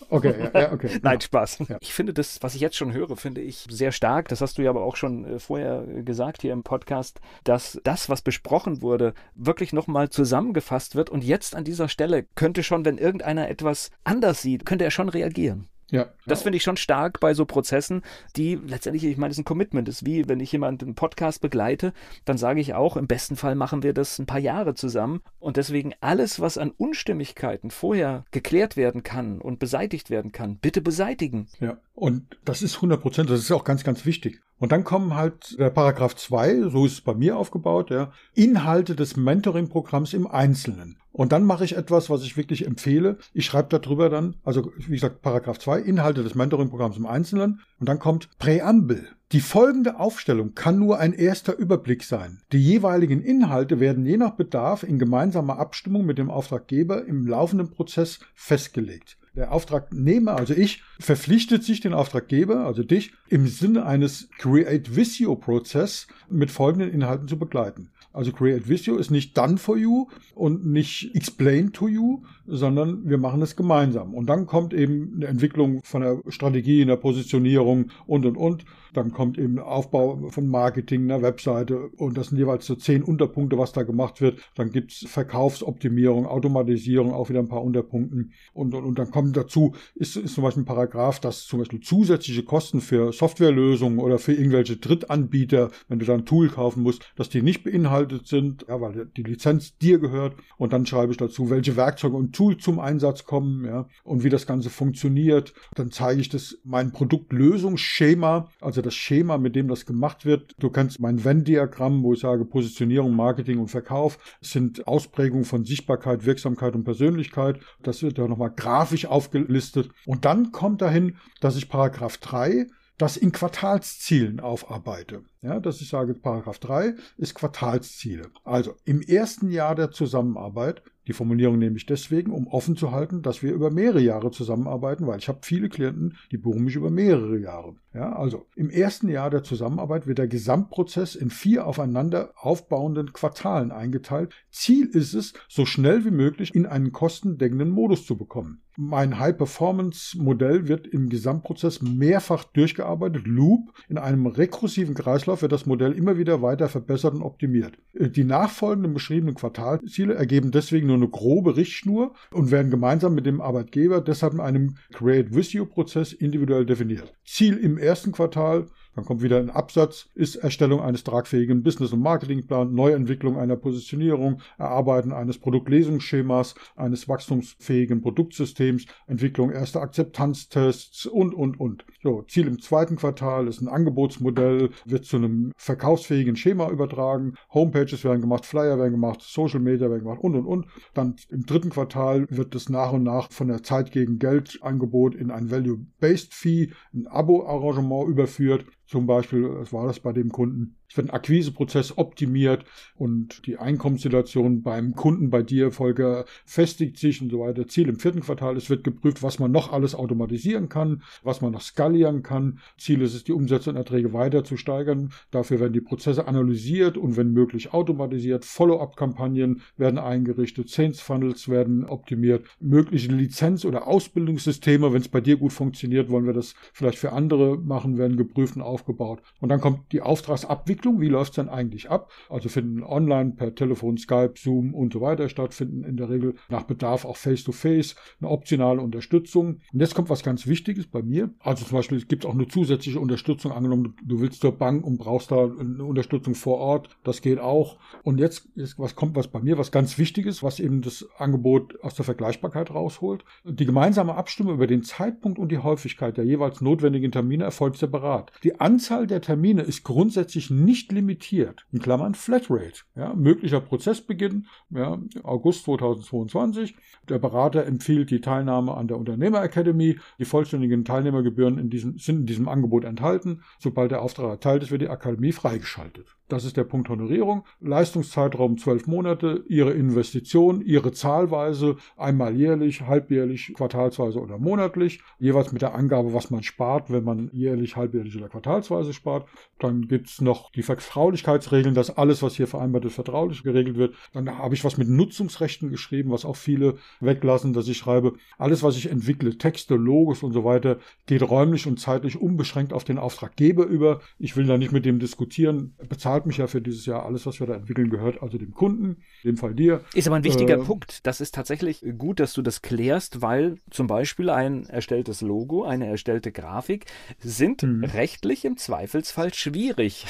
Okay, 0.10 0.34
ja, 0.54 0.60
ja 0.60 0.74
okay. 0.74 0.90
Nein, 1.02 1.22
Spaß. 1.22 1.60
Ja. 1.70 1.78
Ich 1.80 1.94
finde 1.94 2.14
das, 2.14 2.44
was 2.44 2.54
ich 2.54 2.62
jetzt 2.62 2.76
schon 2.76 2.92
höre, 2.92 3.16
finde 3.16 3.40
ich 3.40 3.66
sehr 3.70 3.94
stark. 3.94 4.28
Das 4.28 4.42
hast 4.42 4.58
du 4.58 4.62
ja 4.62 4.70
aber 4.70 4.84
auch 4.84 4.98
schon 4.98 5.26
äh, 5.26 5.40
vorher 5.40 5.86
gesagt 6.04 6.42
hier 6.42 6.52
im 6.52 6.64
Podcast, 6.64 7.22
dass 7.46 7.80
das, 7.86 8.10
was 8.10 8.22
besprochen 8.22 8.82
wurde, 8.82 9.14
wirklich 9.34 9.72
nochmal 9.72 10.10
zusammengefasst 10.10 10.96
wird 10.96 11.10
und 11.10 11.24
jetzt 11.24 11.56
an 11.56 11.64
dieser 11.64 11.88
Stelle 11.88 12.26
könnte 12.36 12.62
schon, 12.62 12.84
wenn 12.84 12.98
irgendeiner 12.98 13.50
etwas 13.50 13.90
anders 14.04 14.42
sieht, 14.42 14.66
könnte 14.66 14.84
er 14.84 14.92
schon 14.92 15.08
reagieren. 15.08 15.70
Ja. 15.94 16.08
Das 16.26 16.42
finde 16.42 16.58
ich 16.58 16.64
schon 16.64 16.76
stark 16.76 17.20
bei 17.20 17.36
so 17.36 17.46
Prozessen, 17.46 18.02
die 18.36 18.56
letztendlich, 18.56 19.04
ich 19.06 19.18
meine, 19.18 19.30
das 19.30 19.38
ist 19.38 19.42
ein 19.42 19.46
Commitment. 19.46 19.88
Das 19.88 19.98
ist 19.98 20.06
wie, 20.08 20.28
wenn 20.28 20.40
ich 20.40 20.52
jemanden 20.52 20.86
einen 20.86 20.96
Podcast 20.96 21.40
begleite, 21.40 21.94
dann 22.26 22.40
sage 22.40 22.60
ich 22.60 22.74
auch, 22.74 22.98
im 22.98 23.06
besten 23.06 23.36
Fall 23.36 23.54
machen 23.54 23.84
wir 23.84 23.94
das 23.94 24.18
ein 24.18 24.26
paar 24.26 24.40
Jahre 24.40 24.74
zusammen. 24.74 25.22
Und 25.40 25.56
deswegen 25.56 25.94
alles, 26.02 26.40
was 26.40 26.58
an 26.58 26.72
Unstimmigkeiten 26.72 27.70
vorher 27.70 28.26
geklärt 28.32 28.76
werden 28.76 29.04
kann 29.04 29.40
und 29.40 29.60
beseitigt 29.60 30.10
werden 30.10 30.32
kann, 30.32 30.58
bitte 30.58 30.82
beseitigen. 30.82 31.48
Ja. 31.60 31.78
Und 31.94 32.38
das 32.44 32.64
ist 32.64 32.78
100 32.78 33.00
Prozent, 33.00 33.30
das 33.30 33.42
ist 33.42 33.52
auch 33.52 33.64
ganz, 33.64 33.84
ganz 33.84 34.04
wichtig. 34.04 34.42
Und 34.58 34.72
dann 34.72 34.84
kommen 34.84 35.14
halt 35.14 35.60
der 35.60 35.70
Paragraph 35.70 36.16
2, 36.16 36.70
so 36.70 36.88
ist 36.88 36.94
es 36.94 37.02
bei 37.02 37.14
mir 37.14 37.38
aufgebaut, 37.38 37.92
ja, 37.92 38.12
Inhalte 38.34 38.96
des 38.96 39.16
Mentoring-Programms 39.16 40.14
im 40.14 40.26
Einzelnen. 40.26 40.98
Und 41.14 41.32
dann 41.32 41.44
mache 41.44 41.64
ich 41.64 41.78
etwas, 41.78 42.10
was 42.10 42.24
ich 42.24 42.38
wirklich 42.38 42.66
empfehle. 42.66 43.18
Ich 43.34 43.46
schreibe 43.46 43.80
darüber 43.80 44.10
dann, 44.10 44.36
also 44.44 44.74
wie 44.78 44.96
gesagt, 44.96 45.22
Paragraph 45.22 45.60
2, 45.60 45.80
Inhalte 45.80 46.24
des 46.24 46.34
Mentoring-Programms 46.34 46.98
im 46.98 47.06
Einzelnen. 47.06 47.62
Und 47.80 47.88
dann 47.88 48.00
kommt 48.00 48.30
Präambel. 48.40 49.08
Die 49.32 49.40
folgende 49.40 50.00
Aufstellung 50.00 50.56
kann 50.56 50.80
nur 50.80 50.98
ein 50.98 51.14
erster 51.14 51.56
Überblick 51.56 52.04
sein. 52.04 52.42
Die 52.52 52.62
jeweiligen 52.62 53.22
Inhalte 53.22 53.80
werden 53.80 54.06
je 54.06 54.18
nach 54.18 54.32
Bedarf 54.32 54.82
in 54.82 54.98
gemeinsamer 54.98 55.60
Abstimmung 55.60 56.04
mit 56.04 56.18
dem 56.18 56.32
Auftraggeber 56.32 57.06
im 57.06 57.28
laufenden 57.28 57.70
Prozess 57.70 58.20
festgelegt. 58.34 59.18
Der 59.36 59.52
Auftragnehmer, 59.52 60.36
also 60.36 60.54
ich, 60.54 60.84
verpflichtet 61.00 61.64
sich 61.64 61.80
den 61.80 61.96
Auftraggeber, 61.96 62.66
also 62.66 62.84
dich, 62.84 63.14
im 63.28 63.48
Sinne 63.48 63.86
eines 63.88 64.30
Create 64.38 64.96
Visio 64.96 65.36
Prozess 65.36 66.08
mit 66.30 66.52
folgenden 66.52 66.92
Inhalten 66.92 67.28
zu 67.28 67.40
begleiten. 67.40 67.90
Also 68.14 68.32
Create 68.32 68.70
Visio 68.70 68.98
ist 68.98 69.10
nicht 69.10 69.36
done 69.38 69.58
for 69.58 69.76
you 69.76 70.08
und 70.36 70.66
nicht 70.66 71.16
explain 71.16 71.74
to 71.74 71.88
you, 71.88 72.22
sondern 72.46 73.08
wir 73.08 73.18
machen 73.18 73.42
es 73.42 73.56
gemeinsam. 73.56 74.14
Und 74.14 74.28
dann 74.28 74.46
kommt 74.46 74.74
eben 74.74 75.14
eine 75.16 75.28
Entwicklung 75.28 75.82
von 75.84 76.02
der 76.02 76.22
Strategie, 76.28 76.82
einer 76.82 76.98
Positionierung 76.98 77.92
und, 78.06 78.26
und, 78.26 78.38
und. 78.38 78.66
Dann 78.94 79.12
kommt 79.12 79.40
eben 79.40 79.58
Aufbau 79.58 80.30
von 80.30 80.48
Marketing, 80.48 81.10
einer 81.10 81.24
Webseite 81.24 81.90
und 81.98 82.16
das 82.16 82.28
sind 82.28 82.38
jeweils 82.38 82.66
so 82.66 82.76
zehn 82.76 83.02
Unterpunkte, 83.02 83.58
was 83.58 83.72
da 83.72 83.84
gemacht 83.84 84.22
wird. 84.22 84.40
Dann 84.56 84.72
gibt's 84.72 85.06
Verkaufsoptimierung, 85.08 86.28
Automatisierung, 86.28 87.12
auch 87.12 87.30
wieder 87.30 87.40
ein 87.40 87.48
paar 87.48 87.64
Unterpunkten. 87.64 88.34
Und, 88.54 88.76
und, 88.76 88.84
und 88.84 89.00
dann 89.00 89.10
kommt 89.10 89.36
dazu, 89.36 89.74
ist, 89.96 90.16
ist 90.16 90.36
zum 90.36 90.44
Beispiel 90.44 90.62
ein 90.62 90.68
Paragraph, 90.68 91.20
dass 91.20 91.46
zum 91.46 91.60
Beispiel 91.60 91.80
zusätzliche 91.80 92.44
Kosten 92.44 92.82
für 92.82 93.12
Softwarelösungen 93.12 93.98
oder 93.98 94.20
für 94.20 94.34
irgendwelche 94.34 94.78
Drittanbieter, 94.78 95.72
wenn 95.88 96.00
du 96.00 96.06
dann 96.06 96.22
ein 96.22 96.26
Tool 96.26 96.50
kaufen 96.50 96.84
musst, 96.84 97.12
dass 97.16 97.30
die 97.30 97.42
nicht 97.42 97.64
beinhaltet 97.64 98.28
sind, 98.28 98.66
ja, 98.68 98.80
weil 98.80 99.08
die 99.18 99.24
Lizenz 99.24 99.78
dir 99.80 99.98
gehört. 99.98 100.36
Und 100.58 100.72
dann 100.72 100.86
schreibe 100.86 101.12
ich 101.12 101.18
dazu, 101.18 101.50
welche 101.50 101.76
Werkzeuge 101.76 102.16
und 102.16 102.33
Tools 102.34 102.64
zum 102.64 102.80
Einsatz 102.80 103.24
kommen, 103.24 103.66
ja, 103.66 103.88
und 104.04 104.24
wie 104.24 104.30
das 104.30 104.46
Ganze 104.46 104.70
funktioniert. 104.70 105.54
Dann 105.76 105.92
zeige 105.92 106.22
ich 106.22 106.30
das 106.30 106.58
mein 106.64 106.92
Produktlösungsschema, 106.92 108.50
also 108.60 108.82
das 108.82 108.96
Schema, 108.96 109.38
mit 109.38 109.56
dem 109.56 109.68
das 109.68 109.86
gemacht 109.86 110.26
wird. 110.26 110.54
Du 110.60 110.70
kennst 110.70 111.00
mein 111.00 111.24
Venn-Diagramm, 111.24 112.04
wo 112.04 112.14
ich 112.14 112.20
sage, 112.20 112.46
Positionierung, 112.46 113.16
Marketing 113.16 113.60
und 113.60 113.70
Verkauf 113.70 114.18
sind 114.42 114.88
Ausprägungen 114.88 115.46
von 115.46 115.66
Sichtbarkeit, 115.66 116.26
Wirksamkeit 116.26 116.76
und 116.76 116.84
Persönlichkeit. 116.84 117.60
Das 117.82 118.04
wird 118.04 118.18
ja 118.18 118.28
nochmal 118.28 118.52
grafisch 118.52 119.06
aufgelistet. 119.06 119.90
Und 120.06 120.26
dann 120.26 120.52
kommt 120.52 120.82
dahin, 120.82 121.18
dass 121.40 121.56
ich 121.56 121.70
Paragraph 121.70 122.18
3 122.18 122.68
das 122.98 123.18
in 123.18 123.32
Quartalszielen 123.32 124.40
aufarbeite. 124.40 125.24
Ja, 125.42 125.60
dass 125.60 125.82
ich 125.82 125.90
sage, 125.90 126.14
Paragraph 126.14 126.60
3 126.60 126.96
ist 127.18 127.36
Quartalsziele. 127.36 128.30
Also 128.44 128.76
im 128.86 129.02
ersten 129.02 129.50
Jahr 129.52 129.76
der 129.76 129.92
Zusammenarbeit 129.92 130.84
die 131.08 131.14
Formulierung 131.14 131.58
nehme 131.60 131.78
ich 131.78 131.86
deswegen, 131.86 132.32
um 132.32 132.48
offen 132.48 132.76
zu 132.76 132.92
halten, 132.92 133.22
dass 133.22 133.44
wir 133.44 133.54
über 133.54 133.72
mehrere 133.72 134.02
Jahre 134.02 134.32
zusammenarbeiten, 134.32 135.06
weil 135.08 135.20
ich 135.20 135.28
habe 135.28 135.40
viele 135.42 135.70
Klienten, 135.70 136.18
die 136.32 136.38
buchen 136.38 136.64
mich 136.64 136.76
über 136.76 136.90
mehrere 136.90 137.38
Jahre. 137.38 137.76
Ja, 137.94 138.14
also 138.14 138.48
im 138.56 138.72
ersten 138.72 139.08
Jahr 139.08 139.30
der 139.30 139.44
Zusammenarbeit 139.44 140.08
wird 140.08 140.18
der 140.18 140.28
Gesamtprozess 140.28 141.14
in 141.14 141.30
vier 141.30 141.68
aufeinander 141.68 142.34
aufbauenden 142.36 143.14
Quartalen 143.14 143.72
eingeteilt. 143.72 144.34
Ziel 144.50 144.88
ist 144.88 145.14
es, 145.14 145.34
so 145.48 145.66
schnell 145.66 146.04
wie 146.04 146.12
möglich 146.12 146.54
in 146.56 146.66
einen 146.66 146.92
kostendeckenden 146.92 147.70
Modus 147.70 148.06
zu 148.06 148.18
bekommen. 148.18 148.64
Mein 148.76 149.20
High-Performance-Modell 149.20 150.68
wird 150.68 150.88
im 150.88 151.10
Gesamtprozess 151.10 151.84
mehrfach 151.84 152.44
durchgearbeitet. 152.44 153.28
Loop. 153.28 153.72
In 153.88 154.00
einem 154.00 154.26
rekursiven 154.26 154.96
Kreislauf 154.96 155.44
wird 155.44 155.52
das 155.52 155.68
Modell 155.68 155.92
immer 155.92 156.18
wieder 156.18 156.42
weiter 156.42 156.70
verbessert 156.70 157.14
und 157.14 157.22
optimiert. 157.22 157.78
Die 157.94 158.24
nachfolgenden 158.24 158.96
beschriebenen 158.96 159.36
Quartalziele 159.36 160.16
ergeben 160.16 160.50
deswegen 160.50 160.88
nur 160.88 160.96
eine 160.96 161.08
grobe 161.08 161.56
Richtschnur 161.56 162.16
und 162.32 162.50
werden 162.50 162.72
gemeinsam 162.72 163.14
mit 163.14 163.28
dem 163.28 163.42
Arbeitgeber 163.42 164.02
deshalb 164.02 164.34
in 164.34 164.40
einem 164.40 164.78
Create 164.92 165.36
With 165.36 165.54
You 165.54 165.68
Prozess 165.68 166.12
individuell 166.12 166.66
definiert. 166.66 167.14
Ziel 167.26 167.58
im 167.58 167.78
ersten 167.84 168.12
Quartal 168.12 168.68
dann 168.96 169.06
kommt 169.06 169.22
wieder 169.22 169.40
ein 169.40 169.50
Absatz, 169.50 170.10
ist 170.14 170.36
Erstellung 170.36 170.82
eines 170.82 171.04
tragfähigen 171.04 171.64
Business- 171.64 171.94
und 171.94 172.02
Marketingplans, 172.02 172.72
Neuentwicklung 172.72 173.38
einer 173.38 173.56
Positionierung, 173.56 174.42
Erarbeiten 174.58 175.12
eines 175.12 175.40
Produktlesungsschemas, 175.40 176.56
eines 176.76 177.08
wachstumsfähigen 177.08 178.02
Produktsystems, 178.02 178.86
Entwicklung 179.08 179.52
erster 179.52 179.82
Akzeptanztests 179.82 181.06
und, 181.06 181.34
und, 181.34 181.60
und. 181.60 181.86
So, 182.02 182.22
Ziel 182.24 182.48
im 182.48 182.60
zweiten 182.62 182.98
Quartal 182.98 183.48
ist 183.48 183.62
ein 183.62 183.68
Angebotsmodell, 183.68 184.70
wird 184.86 185.06
zu 185.06 185.18
einem 185.18 185.54
verkaufsfähigen 185.56 186.36
Schema 186.36 186.70
übertragen, 186.70 187.36
Homepages 187.54 188.04
werden 188.04 188.22
gemacht, 188.22 188.46
Flyer 188.46 188.78
werden 188.78 188.92
gemacht, 188.92 189.22
Social 189.22 189.60
Media 189.60 189.90
werden 189.90 190.04
gemacht 190.04 190.20
und, 190.22 190.36
und, 190.36 190.46
und. 190.46 190.68
Dann 190.94 191.16
im 191.30 191.46
dritten 191.46 191.70
Quartal 191.70 192.28
wird 192.30 192.54
es 192.56 192.70
nach 192.70 192.92
und 192.92 193.04
nach 193.04 193.32
von 193.32 193.48
der 193.48 193.64
Zeit 193.64 193.92
gegen 193.92 194.20
Geld 194.20 194.60
Angebot 194.62 195.16
in 195.16 195.32
ein 195.32 195.50
Value-Based 195.50 196.34
Fee, 196.34 196.72
ein 196.94 197.08
Abo-Arrangement 197.08 198.10
überführt. 198.10 198.66
Zum 198.94 199.08
Beispiel, 199.08 199.50
was 199.50 199.74
war 199.74 199.88
das 199.88 200.00
bei 200.00 200.14
dem 200.14 200.30
Kunden? 200.32 200.76
Es 200.94 200.98
wird 200.98 201.10
ein 201.10 201.16
Akquiseprozess 201.16 201.98
optimiert 201.98 202.66
und 202.96 203.48
die 203.48 203.58
Einkommenssituation 203.58 204.62
beim 204.62 204.94
Kunden 204.94 205.32
bei 205.32 205.42
dir, 205.42 205.72
Volker, 205.72 206.26
festigt 206.46 207.00
sich 207.00 207.20
und 207.20 207.32
so 207.32 207.40
weiter. 207.40 207.68
Ziel 207.68 207.90
im 207.90 207.98
vierten 207.98 208.20
Quartal, 208.20 208.58
es 208.58 208.70
wird 208.70 208.84
geprüft, 208.84 209.24
was 209.24 209.40
man 209.40 209.52
noch 209.52 209.72
alles 209.72 209.96
automatisieren 209.96 210.70
kann, 210.70 211.02
was 211.24 211.42
man 211.42 211.52
noch 211.52 211.62
skalieren 211.62 212.22
kann. 212.22 212.60
Ziel 212.78 213.02
ist 213.02 213.16
es, 213.16 213.24
die 213.24 213.32
Umsätze 213.32 213.72
und 213.72 213.76
Erträge 213.76 214.14
weiter 214.14 214.44
zu 214.44 214.56
steigern. 214.56 215.12
Dafür 215.32 215.60
werden 215.60 215.74
die 215.74 215.82
Prozesse 215.82 216.28
analysiert 216.28 216.96
und 216.96 217.18
wenn 217.18 217.32
möglich 217.32 217.74
automatisiert. 217.74 218.46
Follow-up-Kampagnen 218.46 219.62
werden 219.78 219.98
eingerichtet, 219.98 220.70
Sales 220.70 221.02
Funnels 221.02 221.50
werden 221.50 221.86
optimiert, 221.86 222.46
mögliche 222.60 223.12
Lizenz- 223.12 223.66
oder 223.66 223.88
Ausbildungssysteme, 223.88 224.94
wenn 224.94 225.02
es 225.02 225.10
bei 225.10 225.22
dir 225.22 225.38
gut 225.38 225.54
funktioniert, 225.54 226.12
wollen 226.12 226.28
wir 226.28 226.34
das 226.34 226.54
vielleicht 226.72 227.00
für 227.00 227.14
andere 227.14 227.58
machen, 227.58 227.98
werden 227.98 228.16
geprüft 228.16 228.56
und 228.56 228.62
aufgebaut. 228.62 229.24
Und 229.40 229.50
dann 229.50 229.60
kommt 229.60 229.92
die 229.92 230.02
Auftragsabwicklung 230.02 230.73
Entwicklung, 230.74 231.02
wie 231.02 231.10
läuft 231.10 231.34
es 231.34 231.36
denn 231.36 231.50
eigentlich 231.50 231.92
ab? 231.92 232.12
Also 232.30 232.50
finden 232.50 232.82
online 232.82 233.34
per 233.34 233.54
Telefon, 233.54 233.98
Skype, 234.00 234.34
Zoom 234.38 234.74
und 234.74 234.92
so 234.92 235.02
weiter 235.02 235.30
statt, 235.30 235.54
finden 235.54 235.84
in 235.84 235.98
der 235.98 236.10
Regel 236.10 236.34
nach 236.50 236.64
Bedarf 236.64 237.06
auch 237.06 237.16
Face-to-Face, 237.16 237.92
-face, 237.92 237.96
eine 238.20 238.32
optionale 238.32 238.82
Unterstützung. 238.82 239.60
Und 239.72 239.80
jetzt 239.80 239.94
kommt 239.94 240.10
was 240.10 240.24
ganz 240.24 240.48
Wichtiges 240.48 240.88
bei 240.88 241.04
mir. 241.04 241.30
Also 241.40 241.64
zum 241.64 241.78
Beispiel, 241.78 242.00
es 242.00 242.08
gibt 242.08 242.26
auch 242.26 242.34
eine 242.34 242.48
zusätzliche 242.48 243.00
Unterstützung. 243.00 243.52
Angenommen, 243.52 243.96
du 244.04 244.20
willst 244.20 244.42
zur 244.42 244.54
Bank 244.54 244.84
und 244.84 244.98
brauchst 244.98 245.30
da 245.30 245.44
eine 245.44 245.84
Unterstützung 245.84 246.34
vor 246.34 246.58
Ort. 246.58 246.90
Das 247.04 247.22
geht 247.22 247.40
auch. 247.40 247.78
Und 248.02 248.20
jetzt, 248.20 248.50
jetzt 248.56 248.80
was 248.80 248.96
kommt 248.96 249.16
was 249.16 249.28
bei 249.28 249.42
mir, 249.42 249.60
was 249.60 249.72
ganz 249.72 250.00
Wichtiges, 250.00 250.42
was 250.42 250.60
eben 250.60 250.82
das 250.82 251.08
Angebot 251.20 251.80
aus 251.84 251.94
der 251.94 252.06
Vergleichbarkeit 252.06 252.72
rausholt. 252.72 253.24
Die 253.44 253.68
gemeinsame 253.68 254.16
Abstimmung 254.16 254.56
über 254.56 254.66
den 254.66 254.82
Zeitpunkt 254.82 255.38
und 255.38 255.52
die 255.52 255.60
Häufigkeit 255.60 256.18
der 256.18 256.26
jeweils 256.26 256.62
notwendigen 256.62 257.12
Termine 257.12 257.44
erfolgt 257.44 257.78
separat. 257.78 258.32
Die 258.44 258.60
Anzahl 258.60 259.06
der 259.06 259.22
Termine 259.22 259.62
ist 259.62 259.84
grundsätzlich 259.84 260.50
nicht 260.50 260.63
nicht 260.64 260.92
limitiert, 260.92 261.66
in 261.72 261.80
Klammern 261.80 262.16
Flatrate. 262.16 262.84
Ja, 262.96 263.14
möglicher 263.14 263.60
Prozessbeginn, 263.60 264.48
ja, 264.70 265.00
August 265.24 265.66
2022. 265.66 266.76
Der 267.10 267.20
Berater 267.20 267.66
empfiehlt 267.66 268.12
die 268.12 268.22
Teilnahme 268.22 268.76
an 268.76 268.88
der 268.88 268.98
Unternehmer 268.98 269.44
Academy. 269.44 270.00
Die 270.20 270.26
vollständigen 270.26 270.86
Teilnehmergebühren 270.86 271.58
in 271.58 271.70
diesem, 271.70 271.98
sind 271.98 272.22
in 272.22 272.26
diesem 272.26 272.48
Angebot 272.48 272.86
enthalten. 272.86 273.42
Sobald 273.60 273.92
der 273.92 274.02
Auftrag 274.02 274.30
erteilt 274.30 274.64
ist, 274.64 274.72
wird 274.72 274.82
die 274.82 274.90
Akademie 274.90 275.32
freigeschaltet. 275.32 276.16
Das 276.30 276.46
ist 276.46 276.58
der 276.58 276.64
Punkt 276.64 276.90
Honorierung. 276.90 277.46
Leistungszeitraum 277.60 278.58
zwölf 278.58 278.88
Monate, 278.88 279.44
Ihre 279.50 279.72
Investition, 279.72 280.62
Ihre 280.62 280.92
Zahlweise, 280.92 281.76
einmal 281.98 282.36
jährlich, 282.36 282.82
halbjährlich, 282.82 283.54
quartalsweise 283.54 284.20
oder 284.20 284.40
monatlich, 284.40 285.02
jeweils 285.20 285.52
mit 285.52 285.62
der 285.62 285.76
Angabe, 285.76 286.14
was 286.14 286.32
man 286.32 286.42
spart, 286.42 286.90
wenn 286.90 287.04
man 287.04 287.30
jährlich, 287.34 287.76
halbjährlich 287.76 288.16
oder 288.18 288.30
quartalsweise 288.30 288.94
spart. 288.94 289.28
Dann 289.60 289.88
gibt 289.88 290.08
es 290.08 290.22
noch 290.22 290.53
die 290.56 290.64
Vertraulichkeitsregeln, 290.64 291.76
dass 291.76 291.98
alles, 291.98 292.22
was 292.22 292.36
hier 292.36 292.48
vereinbart 292.48 292.86
ist, 292.86 292.96
vertraulich 292.96 293.44
geregelt 293.44 293.78
wird. 293.78 293.96
Dann 294.14 294.38
habe 294.38 294.54
ich 294.56 294.64
was 294.64 294.78
mit 294.78 294.88
Nutzungsrechten 294.88 295.70
geschrieben, 295.70 296.12
was 296.12 296.26
auch 296.26 296.36
viele 296.36 296.78
weglassen, 297.00 297.54
dass 297.54 297.68
ich 297.68 297.78
schreibe, 297.78 298.14
alles, 298.38 298.64
was 298.64 298.78
ich 298.78 298.90
entwickle, 298.90 299.38
Texte, 299.38 299.76
Logos 299.76 300.24
und 300.24 300.34
so 300.34 300.44
weiter, 300.44 300.78
geht 301.06 301.24
räumlich 301.24 301.66
und 301.66 301.80
zeitlich 301.80 302.22
unbeschränkt 302.22 302.74
auf 302.74 302.84
den 302.84 302.98
Auftraggeber 302.98 303.66
über. 303.66 304.02
Ich 304.20 304.36
will 304.36 304.46
da 304.46 304.58
nicht 304.58 304.72
mit 304.72 304.86
dem 304.86 305.00
diskutieren, 305.00 305.76
bezahlt 305.90 306.26
mich 306.26 306.38
ja 306.38 306.48
für 306.48 306.62
dieses 306.62 306.86
Jahr. 306.86 307.06
Alles, 307.06 307.26
was 307.26 307.40
wir 307.40 307.48
da 307.48 307.56
entwickeln, 307.56 307.90
gehört 307.90 308.22
also 308.22 308.38
dem 308.38 308.54
Kunden, 308.54 308.98
in 309.24 309.32
dem 309.32 309.38
Fall 309.38 309.56
dir. 309.56 309.82
Ist 309.94 310.08
aber 310.08 310.18
ein 310.18 310.24
wichtiger 310.24 310.56
äh, 310.56 310.64
Punkt. 310.64 311.06
Das 311.06 311.22
ist 311.22 311.34
tatsächlich 311.34 311.84
gut, 311.98 312.20
dass 312.20 312.34
du 312.34 312.42
das 312.42 312.62
klärst, 312.62 313.22
weil 313.22 313.58
zum 313.72 313.88
Beispiel 313.88 314.30
ein 314.30 314.66
erstelltes 314.66 315.22
Logo, 315.22 315.64
eine 315.64 315.88
erstellte 315.88 316.32
Grafik 316.32 316.86
sind 317.20 317.64
mhm. 317.64 317.84
rechtlich 317.84 318.46
im 318.46 318.58
Zweifelsfall 318.58 319.34
schwierig. 319.34 320.06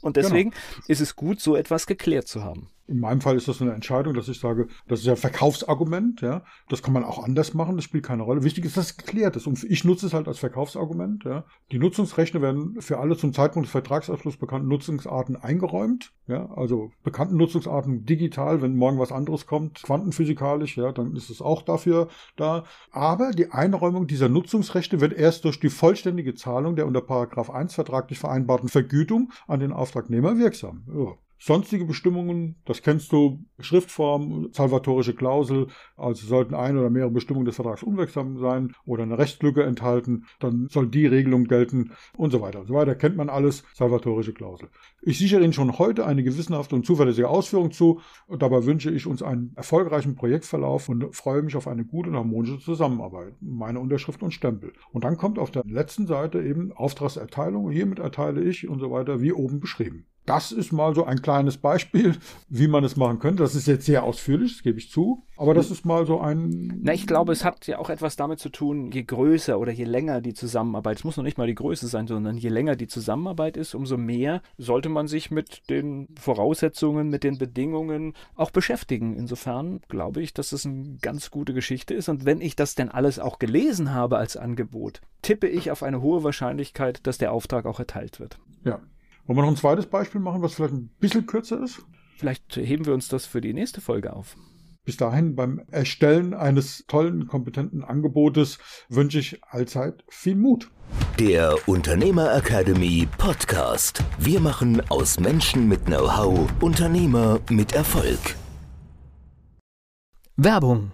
Und 0.00 0.16
deswegen 0.16 0.50
genau. 0.50 0.84
ist 0.88 1.00
es 1.00 1.16
gut, 1.16 1.40
so 1.40 1.56
etwas 1.56 1.86
geklärt 1.86 2.28
zu 2.28 2.42
haben. 2.44 2.70
In 2.88 3.00
meinem 3.00 3.20
Fall 3.20 3.36
ist 3.36 3.48
das 3.48 3.60
eine 3.60 3.72
Entscheidung, 3.72 4.14
dass 4.14 4.28
ich 4.28 4.38
sage, 4.38 4.68
das 4.86 5.00
ist 5.00 5.06
ja 5.06 5.16
Verkaufsargument, 5.16 6.20
ja. 6.20 6.44
Das 6.68 6.82
kann 6.82 6.92
man 6.92 7.04
auch 7.04 7.22
anders 7.22 7.52
machen, 7.54 7.76
das 7.76 7.84
spielt 7.84 8.04
keine 8.04 8.22
Rolle. 8.22 8.44
Wichtig 8.44 8.64
ist, 8.64 8.76
dass 8.76 8.90
es 8.90 8.96
geklärt 8.96 9.34
ist. 9.36 9.46
Und 9.46 9.64
ich 9.64 9.84
nutze 9.84 10.06
es 10.06 10.14
halt 10.14 10.28
als 10.28 10.38
Verkaufsargument, 10.38 11.24
ja. 11.24 11.44
Die 11.72 11.78
Nutzungsrechte 11.78 12.40
werden 12.40 12.80
für 12.80 12.98
alle 12.98 13.16
zum 13.16 13.32
Zeitpunkt 13.32 13.66
des 13.66 13.72
Vertragsabschlusses 13.72 14.38
bekannten 14.38 14.68
Nutzungsarten 14.68 15.36
eingeräumt, 15.36 16.12
ja. 16.28 16.48
Also 16.52 16.92
bekannten 17.02 17.36
Nutzungsarten 17.36 18.04
digital, 18.04 18.62
wenn 18.62 18.76
morgen 18.76 18.98
was 18.98 19.12
anderes 19.12 19.46
kommt, 19.46 19.82
quantenphysikalisch, 19.82 20.76
ja, 20.76 20.92
dann 20.92 21.16
ist 21.16 21.30
es 21.30 21.42
auch 21.42 21.62
dafür 21.62 22.08
da. 22.36 22.64
Aber 22.92 23.32
die 23.32 23.50
Einräumung 23.50 24.06
dieser 24.06 24.28
Nutzungsrechte 24.28 25.00
wird 25.00 25.12
erst 25.12 25.44
durch 25.44 25.58
die 25.58 25.70
vollständige 25.70 26.34
Zahlung 26.34 26.76
der 26.76 26.86
unter 26.86 27.00
Paragraph 27.00 27.50
1 27.50 27.74
vertraglich 27.74 28.18
vereinbarten 28.18 28.68
Vergütung 28.68 29.32
an 29.48 29.60
den 29.60 29.72
Auftragnehmer 29.72 30.38
wirksam. 30.38 30.84
Ja. 30.88 31.16
Sonstige 31.38 31.84
Bestimmungen, 31.84 32.56
das 32.64 32.82
kennst 32.82 33.12
du, 33.12 33.44
Schriftform, 33.58 34.48
salvatorische 34.52 35.14
Klausel, 35.14 35.66
also 35.96 36.26
sollten 36.26 36.54
eine 36.54 36.80
oder 36.80 36.88
mehrere 36.88 37.10
Bestimmungen 37.10 37.44
des 37.44 37.56
Vertrags 37.56 37.82
unwirksam 37.82 38.38
sein 38.38 38.74
oder 38.86 39.02
eine 39.02 39.18
Rechtslücke 39.18 39.62
enthalten, 39.62 40.24
dann 40.40 40.68
soll 40.70 40.88
die 40.88 41.06
Regelung 41.06 41.44
gelten 41.44 41.92
und 42.16 42.30
so 42.30 42.40
weiter 42.40 42.60
und 42.60 42.66
so 42.68 42.74
weiter. 42.74 42.94
Kennt 42.94 43.16
man 43.16 43.28
alles, 43.28 43.64
salvatorische 43.74 44.32
Klausel. 44.32 44.70
Ich 45.02 45.18
sichere 45.18 45.42
Ihnen 45.44 45.52
schon 45.52 45.78
heute 45.78 46.06
eine 46.06 46.22
gewissenhafte 46.22 46.74
und 46.74 46.86
zuverlässige 46.86 47.28
Ausführung 47.28 47.70
zu 47.70 48.00
und 48.26 48.40
dabei 48.40 48.64
wünsche 48.64 48.90
ich 48.90 49.06
uns 49.06 49.22
einen 49.22 49.52
erfolgreichen 49.56 50.16
Projektverlauf 50.16 50.88
und 50.88 51.14
freue 51.14 51.42
mich 51.42 51.54
auf 51.54 51.68
eine 51.68 51.84
gute 51.84 52.08
und 52.08 52.16
harmonische 52.16 52.58
Zusammenarbeit. 52.58 53.34
Meine 53.40 53.80
Unterschrift 53.80 54.22
und 54.22 54.32
Stempel. 54.32 54.72
Und 54.90 55.04
dann 55.04 55.18
kommt 55.18 55.38
auf 55.38 55.50
der 55.50 55.64
letzten 55.66 56.06
Seite 56.06 56.42
eben 56.42 56.72
Auftragserteilung. 56.72 57.70
Hiermit 57.70 57.98
erteile 57.98 58.42
ich 58.42 58.68
und 58.68 58.80
so 58.80 58.90
weiter, 58.90 59.20
wie 59.20 59.32
oben 59.32 59.60
beschrieben. 59.60 60.06
Das 60.26 60.50
ist 60.52 60.72
mal 60.72 60.94
so 60.94 61.04
ein 61.04 61.22
kleines 61.22 61.56
Beispiel, 61.56 62.16
wie 62.48 62.66
man 62.66 62.84
es 62.84 62.96
machen 62.96 63.20
könnte. 63.20 63.42
Das 63.42 63.54
ist 63.54 63.66
jetzt 63.66 63.86
sehr 63.86 64.02
ausführlich, 64.02 64.54
das 64.54 64.62
gebe 64.62 64.78
ich 64.78 64.90
zu. 64.90 65.22
Aber 65.36 65.54
das 65.54 65.70
ist 65.70 65.84
mal 65.84 66.04
so 66.04 66.20
ein. 66.20 66.80
Na, 66.82 66.92
ich 66.92 67.06
glaube, 67.06 67.32
es 67.32 67.44
hat 67.44 67.66
ja 67.66 67.78
auch 67.78 67.90
etwas 67.90 68.16
damit 68.16 68.40
zu 68.40 68.48
tun, 68.48 68.90
je 68.90 69.04
größer 69.04 69.58
oder 69.58 69.70
je 69.70 69.84
länger 69.84 70.20
die 70.20 70.34
Zusammenarbeit, 70.34 70.98
es 70.98 71.04
muss 71.04 71.16
noch 71.16 71.24
nicht 71.24 71.38
mal 71.38 71.46
die 71.46 71.54
Größe 71.54 71.86
sein, 71.86 72.06
sondern 72.06 72.36
je 72.36 72.48
länger 72.48 72.74
die 72.74 72.88
Zusammenarbeit 72.88 73.56
ist, 73.56 73.74
umso 73.74 73.96
mehr 73.96 74.42
sollte 74.58 74.88
man 74.88 75.06
sich 75.06 75.30
mit 75.30 75.68
den 75.70 76.08
Voraussetzungen, 76.18 77.08
mit 77.08 77.22
den 77.22 77.38
Bedingungen 77.38 78.14
auch 78.34 78.50
beschäftigen. 78.50 79.16
Insofern 79.16 79.80
glaube 79.88 80.22
ich, 80.22 80.34
dass 80.34 80.52
es 80.52 80.66
eine 80.66 80.96
ganz 81.00 81.30
gute 81.30 81.54
Geschichte 81.54 81.94
ist. 81.94 82.08
Und 82.08 82.24
wenn 82.24 82.40
ich 82.40 82.56
das 82.56 82.74
denn 82.74 82.88
alles 82.88 83.18
auch 83.18 83.38
gelesen 83.38 83.94
habe 83.94 84.18
als 84.18 84.36
Angebot, 84.36 85.00
tippe 85.22 85.46
ich 85.46 85.70
auf 85.70 85.82
eine 85.82 86.00
hohe 86.00 86.24
Wahrscheinlichkeit, 86.24 87.06
dass 87.06 87.18
der 87.18 87.32
Auftrag 87.32 87.66
auch 87.66 87.78
erteilt 87.78 88.18
wird. 88.18 88.38
Ja, 88.64 88.80
wollen 89.26 89.38
wir 89.38 89.42
noch 89.42 89.50
ein 89.50 89.56
zweites 89.56 89.86
Beispiel 89.86 90.20
machen, 90.20 90.42
was 90.42 90.54
vielleicht 90.54 90.74
ein 90.74 90.90
bisschen 91.00 91.26
kürzer 91.26 91.62
ist? 91.62 91.82
Vielleicht 92.16 92.56
heben 92.56 92.86
wir 92.86 92.94
uns 92.94 93.08
das 93.08 93.26
für 93.26 93.40
die 93.40 93.52
nächste 93.52 93.80
Folge 93.80 94.12
auf. 94.12 94.36
Bis 94.84 94.96
dahin 94.96 95.34
beim 95.34 95.60
Erstellen 95.70 96.32
eines 96.32 96.84
tollen, 96.86 97.26
kompetenten 97.26 97.82
Angebotes 97.82 98.58
wünsche 98.88 99.18
ich 99.18 99.42
allzeit 99.42 100.04
viel 100.08 100.36
Mut. 100.36 100.70
Der 101.18 101.56
Unternehmer 101.66 102.32
Academy 102.36 103.08
Podcast. 103.18 104.04
Wir 104.18 104.38
machen 104.38 104.80
aus 104.88 105.18
Menschen 105.18 105.66
mit 105.68 105.86
Know-how 105.86 106.48
Unternehmer 106.60 107.40
mit 107.50 107.72
Erfolg. 107.72 108.36
Werbung. 110.36 110.92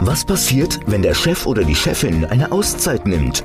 Was 0.00 0.24
passiert, 0.24 0.80
wenn 0.86 1.02
der 1.02 1.14
Chef 1.14 1.46
oder 1.46 1.62
die 1.62 1.76
Chefin 1.76 2.24
eine 2.24 2.50
Auszeit 2.50 3.06
nimmt 3.06 3.44